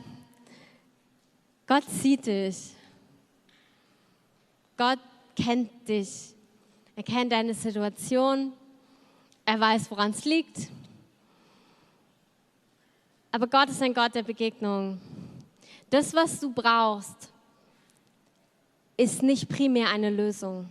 Gott 1.68 1.84
sieht 1.88 2.26
dich. 2.26 2.70
Gott 4.78 4.98
kennt 5.36 5.70
dich. 5.86 6.34
Er 6.96 7.02
kennt 7.02 7.30
deine 7.30 7.52
Situation. 7.52 8.54
Er 9.44 9.60
weiß, 9.60 9.90
woran 9.90 10.10
es 10.12 10.24
liegt. 10.24 10.68
Aber 13.30 13.46
Gott 13.46 13.68
ist 13.68 13.82
ein 13.82 13.92
Gott 13.92 14.14
der 14.14 14.22
Begegnung. 14.22 14.98
Das, 15.90 16.14
was 16.14 16.40
du 16.40 16.50
brauchst, 16.50 17.28
ist 18.96 19.22
nicht 19.22 19.48
primär 19.48 19.90
eine 19.90 20.08
Lösung. 20.08 20.66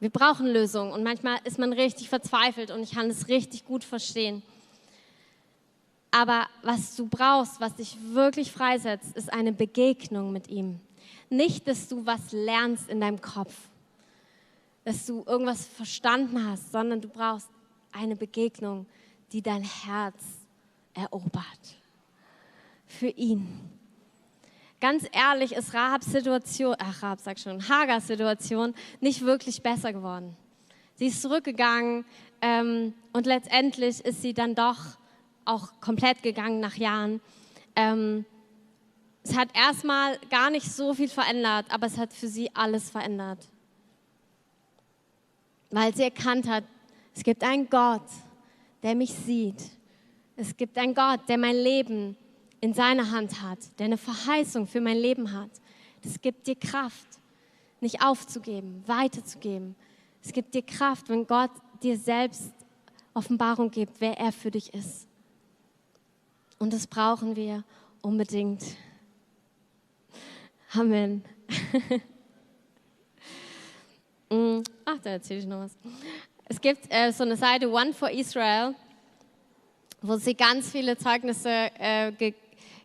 Wir 0.00 0.10
brauchen 0.10 0.46
Lösungen 0.46 0.92
und 0.92 1.02
manchmal 1.02 1.38
ist 1.44 1.58
man 1.58 1.74
richtig 1.74 2.08
verzweifelt 2.08 2.70
und 2.70 2.82
ich 2.82 2.92
kann 2.92 3.10
es 3.10 3.28
richtig 3.28 3.66
gut 3.66 3.84
verstehen. 3.84 4.42
Aber 6.14 6.46
was 6.62 6.94
du 6.94 7.08
brauchst, 7.08 7.60
was 7.60 7.74
dich 7.74 7.96
wirklich 8.12 8.52
freisetzt, 8.52 9.16
ist 9.16 9.32
eine 9.32 9.52
Begegnung 9.52 10.32
mit 10.32 10.48
ihm. 10.48 10.78
Nicht, 11.28 11.66
dass 11.66 11.88
du 11.88 12.06
was 12.06 12.30
lernst 12.30 12.88
in 12.88 13.00
deinem 13.00 13.20
Kopf, 13.20 13.52
dass 14.84 15.06
du 15.06 15.24
irgendwas 15.26 15.66
verstanden 15.66 16.48
hast, 16.48 16.70
sondern 16.70 17.00
du 17.00 17.08
brauchst 17.08 17.48
eine 17.90 18.14
Begegnung, 18.14 18.86
die 19.32 19.42
dein 19.42 19.64
Herz 19.64 20.22
erobert. 20.92 21.42
Für 22.86 23.08
ihn. 23.08 23.48
Ganz 24.80 25.08
ehrlich 25.10 25.50
ist 25.50 25.74
Rahabs 25.74 26.12
Situation, 26.12 26.76
ach 26.78 27.02
Rahab 27.02 27.18
sag 27.18 27.40
schon, 27.40 27.68
Hagers 27.68 28.06
Situation 28.06 28.72
nicht 29.00 29.22
wirklich 29.22 29.64
besser 29.64 29.92
geworden. 29.92 30.36
Sie 30.94 31.06
ist 31.06 31.22
zurückgegangen 31.22 32.04
ähm, 32.40 32.94
und 33.12 33.26
letztendlich 33.26 34.04
ist 34.04 34.22
sie 34.22 34.32
dann 34.32 34.54
doch 34.54 34.78
auch 35.44 35.80
komplett 35.80 36.22
gegangen 36.22 36.60
nach 36.60 36.76
Jahren. 36.76 37.20
Ähm, 37.76 38.24
es 39.22 39.36
hat 39.36 39.48
erstmal 39.54 40.18
gar 40.30 40.50
nicht 40.50 40.70
so 40.70 40.92
viel 40.94 41.08
verändert, 41.08 41.66
aber 41.70 41.86
es 41.86 41.96
hat 41.96 42.12
für 42.12 42.28
sie 42.28 42.50
alles 42.54 42.90
verändert. 42.90 43.48
Weil 45.70 45.94
sie 45.94 46.02
erkannt 46.02 46.48
hat, 46.48 46.64
es 47.14 47.22
gibt 47.22 47.42
einen 47.42 47.68
Gott, 47.68 48.02
der 48.82 48.94
mich 48.94 49.14
sieht. 49.14 49.62
Es 50.36 50.56
gibt 50.56 50.76
einen 50.76 50.94
Gott, 50.94 51.20
der 51.28 51.38
mein 51.38 51.56
Leben 51.56 52.16
in 52.60 52.74
seiner 52.74 53.10
Hand 53.10 53.40
hat, 53.40 53.58
der 53.78 53.86
eine 53.86 53.98
Verheißung 53.98 54.66
für 54.66 54.80
mein 54.80 54.98
Leben 54.98 55.32
hat. 55.32 55.50
Das 56.02 56.20
gibt 56.20 56.46
dir 56.46 56.56
Kraft, 56.56 57.06
nicht 57.80 58.02
aufzugeben, 58.02 58.82
weiterzugeben. 58.86 59.74
Es 60.22 60.32
gibt 60.32 60.54
dir 60.54 60.62
Kraft, 60.62 61.08
wenn 61.08 61.26
Gott 61.26 61.50
dir 61.82 61.98
selbst 61.98 62.52
Offenbarung 63.14 63.70
gibt, 63.70 64.00
wer 64.00 64.18
er 64.18 64.32
für 64.32 64.50
dich 64.50 64.74
ist. 64.74 65.06
Und 66.58 66.72
das 66.72 66.86
brauchen 66.86 67.36
wir 67.36 67.64
unbedingt. 68.02 68.62
Amen. 70.72 71.24
Mm, 74.30 74.62
ach, 74.84 74.98
da 75.02 75.10
erzähle 75.10 75.40
ich 75.40 75.46
noch 75.46 75.60
was. 75.60 75.76
Es 76.46 76.60
gibt 76.60 76.86
äh, 76.88 77.12
so 77.12 77.24
eine 77.24 77.36
Seite 77.36 77.70
One 77.70 77.92
for 77.92 78.10
Israel, 78.10 78.74
wo 80.02 80.16
sie 80.16 80.34
ganz 80.34 80.70
viele 80.70 80.96
Zeugnisse 80.96 81.70
äh, 81.78 82.10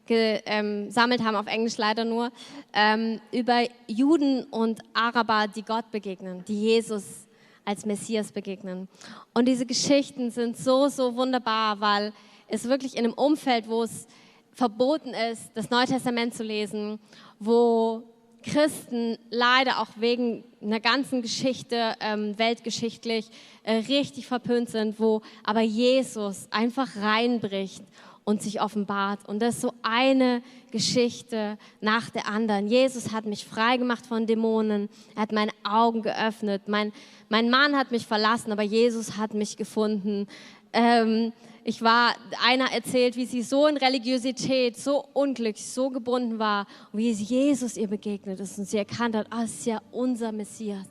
gesammelt 0.05 1.19
ähm, 1.19 1.25
haben, 1.25 1.35
auf 1.35 1.47
Englisch 1.47 1.77
leider 1.77 2.05
nur, 2.05 2.31
ähm, 2.73 3.19
über 3.31 3.63
Juden 3.87 4.43
und 4.45 4.81
Araber, 4.93 5.47
die 5.47 5.63
Gott 5.63 5.89
begegnen, 5.91 6.43
die 6.45 6.61
Jesus 6.61 7.27
als 7.65 7.85
Messias 7.85 8.31
begegnen. 8.31 8.87
Und 9.33 9.47
diese 9.47 9.65
Geschichten 9.65 10.31
sind 10.31 10.57
so, 10.57 10.87
so 10.87 11.15
wunderbar, 11.15 11.79
weil 11.79 12.13
ist 12.49 12.67
wirklich 12.67 12.95
in 12.95 13.05
einem 13.05 13.13
Umfeld, 13.13 13.67
wo 13.67 13.83
es 13.83 14.07
verboten 14.53 15.13
ist, 15.13 15.51
das 15.53 15.69
Neue 15.69 15.85
Testament 15.85 16.33
zu 16.33 16.43
lesen, 16.43 16.99
wo 17.39 18.03
Christen 18.43 19.17
leider 19.29 19.79
auch 19.81 19.89
wegen 19.97 20.43
einer 20.61 20.79
ganzen 20.79 21.21
Geschichte, 21.21 21.95
ähm, 21.99 22.37
weltgeschichtlich, 22.37 23.29
äh, 23.63 23.75
richtig 23.75 24.27
verpönt 24.27 24.69
sind, 24.69 24.99
wo 24.99 25.21
aber 25.43 25.61
Jesus 25.61 26.47
einfach 26.51 26.95
reinbricht 26.97 27.83
und 28.23 28.41
sich 28.41 28.61
offenbart. 28.61 29.27
Und 29.27 29.41
das 29.41 29.55
ist 29.55 29.61
so 29.61 29.73
eine 29.81 30.41
Geschichte 30.71 31.57
nach 31.81 32.09
der 32.09 32.27
anderen. 32.27 32.67
Jesus 32.67 33.11
hat 33.11 33.25
mich 33.25 33.45
frei 33.45 33.77
gemacht 33.77 34.05
von 34.05 34.27
Dämonen. 34.27 34.87
Er 35.15 35.23
hat 35.23 35.31
meine 35.31 35.51
Augen 35.63 36.01
geöffnet. 36.01 36.63
Mein, 36.67 36.93
mein 37.27 37.49
Mann 37.49 37.75
hat 37.75 37.91
mich 37.91 38.05
verlassen, 38.05 38.51
aber 38.51 38.61
Jesus 38.61 39.17
hat 39.17 39.33
mich 39.33 39.57
gefunden. 39.57 40.27
Ähm, 40.73 41.33
ich 41.63 41.81
war, 41.81 42.15
einer 42.43 42.71
erzählt, 42.71 43.15
wie 43.15 43.25
sie 43.25 43.41
so 43.41 43.67
in 43.67 43.77
Religiosität, 43.77 44.77
so 44.77 45.05
unglücklich, 45.13 45.65
so 45.65 45.89
gebunden 45.89 46.39
war 46.39 46.65
wie 46.93 47.11
Jesus 47.11 47.77
ihr 47.77 47.87
begegnet 47.87 48.39
ist 48.39 48.57
und 48.57 48.65
sie 48.65 48.77
erkannt 48.77 49.15
hat, 49.15 49.27
oh, 49.35 49.43
ist 49.43 49.65
ja 49.65 49.81
unser 49.91 50.31
Messias. 50.31 50.87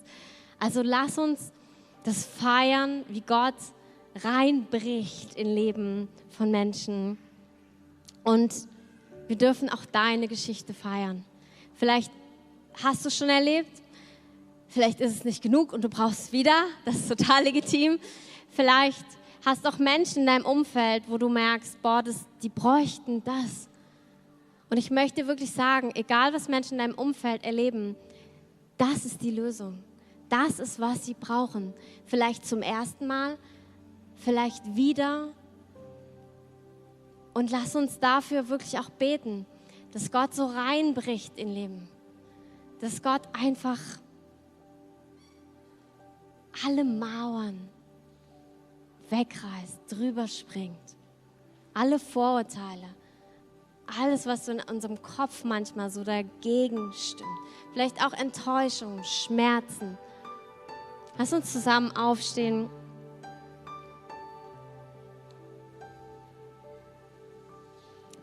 Also 0.59 0.83
lass 0.83 1.19
uns 1.19 1.53
das 2.05 2.25
feiern, 2.25 3.05
wie 3.09 3.21
Gott 3.21 3.55
reinbricht 4.23 5.35
in 5.35 5.55
Leben 5.55 6.09
von 6.31 6.51
Menschen. 6.51 7.19
Und 8.25 8.55
wir 9.27 9.37
dürfen 9.37 9.69
auch 9.69 9.85
deine 9.87 10.29
Geschichte 10.29 10.75
feiern. 10.75 11.25
Vielleicht 11.75 12.11
hast 12.83 13.05
du 13.05 13.11
schon 13.11 13.29
erlebt, 13.29 13.71
vielleicht 14.69 15.01
ist 15.01 15.17
es 15.17 15.25
nicht 15.25 15.43
genug 15.43 15.73
und 15.73 15.83
du 15.83 15.89
brauchst 15.89 16.33
wieder, 16.33 16.65
das 16.85 16.97
ist 16.97 17.09
total 17.09 17.45
legitim. 17.45 17.99
Vielleicht 18.51 19.05
hast 19.45 19.67
auch 19.67 19.79
Menschen 19.79 20.21
in 20.21 20.27
deinem 20.27 20.45
Umfeld, 20.45 21.05
wo 21.09 21.19
du 21.19 21.29
merkst, 21.29 21.81
boah, 21.83 22.03
das, 22.03 22.27
die 22.43 22.49
bräuchten 22.49 23.23
das. 23.25 23.69
Und 24.71 24.77
ich 24.77 24.91
möchte 24.91 25.27
wirklich 25.27 25.53
sagen, 25.53 25.93
egal 25.95 26.33
was 26.33 26.49
Menschen 26.49 26.75
in 26.75 26.79
deinem 26.79 26.99
Umfeld 26.99 27.45
erleben, 27.45 27.97
das 28.77 29.05
ist 29.05 29.23
die 29.23 29.31
Lösung. 29.31 29.83
Das 30.29 30.59
ist, 30.59 30.79
was 30.79 31.07
sie 31.07 31.15
brauchen. 31.15 31.73
Vielleicht 32.07 32.47
zum 32.47 32.61
ersten 32.61 33.07
Mal, 33.07 33.39
vielleicht 34.17 34.77
wieder. 34.77 35.29
Und 37.33 37.51
lass 37.51 37.75
uns 37.77 37.99
dafür 37.99 38.49
wirklich 38.49 38.79
auch 38.79 38.91
beten, 38.91 39.47
dass 39.93 40.11
Gott 40.11 40.35
so 40.35 40.47
reinbricht 40.47 41.39
in 41.39 41.49
Leben. 41.49 41.89
Dass 42.81 43.03
Gott 43.03 43.23
einfach 43.33 43.81
alle 46.65 46.85
Mauern 46.85 47.69
wegreißt, 49.11 49.81
drüber 49.91 50.27
springt. 50.29 50.79
Alle 51.75 51.99
Vorurteile, 51.99 52.89
alles, 54.01 54.27
was 54.27 54.47
so 54.47 54.53
in 54.53 54.61
unserem 54.61 55.01
Kopf 55.03 55.45
manchmal 55.45 55.91
so 55.91 56.05
dagegen 56.05 56.93
stimmt. 56.93 57.31
Vielleicht 57.73 58.05
auch 58.05 58.13
Enttäuschung, 58.13 59.03
Schmerzen. 59.05 59.97
Lass 61.17 61.33
uns 61.33 61.53
zusammen 61.53 61.91
aufstehen. 61.97 62.69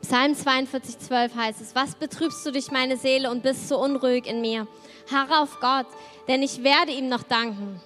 Psalm 0.02 0.36
42, 0.36 1.00
12 1.00 1.36
heißt 1.36 1.62
es, 1.62 1.74
was 1.74 1.96
betrübst 1.96 2.46
du 2.46 2.52
dich, 2.52 2.70
meine 2.70 2.96
Seele, 2.96 3.32
und 3.32 3.42
bist 3.42 3.68
so 3.68 3.80
unruhig 3.80 4.28
in 4.28 4.40
mir? 4.40 4.68
Harre 5.12 5.40
auf 5.40 5.60
Gott, 5.60 5.88
denn 6.28 6.44
ich 6.44 6.64
werde 6.64 6.92
ihm 6.92 7.10
noch 7.10 7.24
danken, 7.24 7.82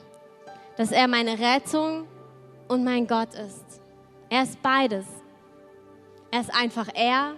dass 0.75 0.91
er 0.91 1.07
meine 1.07 1.39
Rettung 1.39 2.07
und 2.69 2.85
mein 2.85 3.05
Gott 3.05 3.33
ist. 3.33 3.81
Er 4.29 4.43
ist 4.43 4.61
beides. 4.61 5.05
Er 6.31 6.41
ist 6.41 6.55
einfach 6.55 6.87
er. 6.93 7.33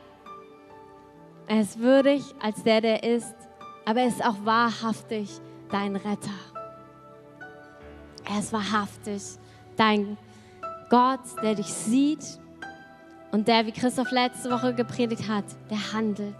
Er 1.47 1.61
ist 1.61 1.79
würdig 1.79 2.23
als 2.39 2.61
der, 2.63 2.81
der 2.81 3.03
ist. 3.03 3.35
Aber 3.85 4.01
er 4.01 4.07
ist 4.07 4.23
auch 4.23 4.35
wahrhaftig 4.43 5.29
dein 5.69 5.95
Retter. 5.95 6.29
Er 8.29 8.39
ist 8.39 8.53
wahrhaftig 8.53 9.23
dein 9.75 10.17
Gott, 10.89 11.21
der 11.41 11.55
dich 11.55 11.73
sieht 11.73 12.39
und 13.31 13.47
der, 13.47 13.65
wie 13.65 13.71
Christoph 13.71 14.11
letzte 14.11 14.51
Woche 14.51 14.75
gepredigt 14.75 15.27
hat, 15.27 15.45
der 15.69 15.93
handelt. 15.93 16.35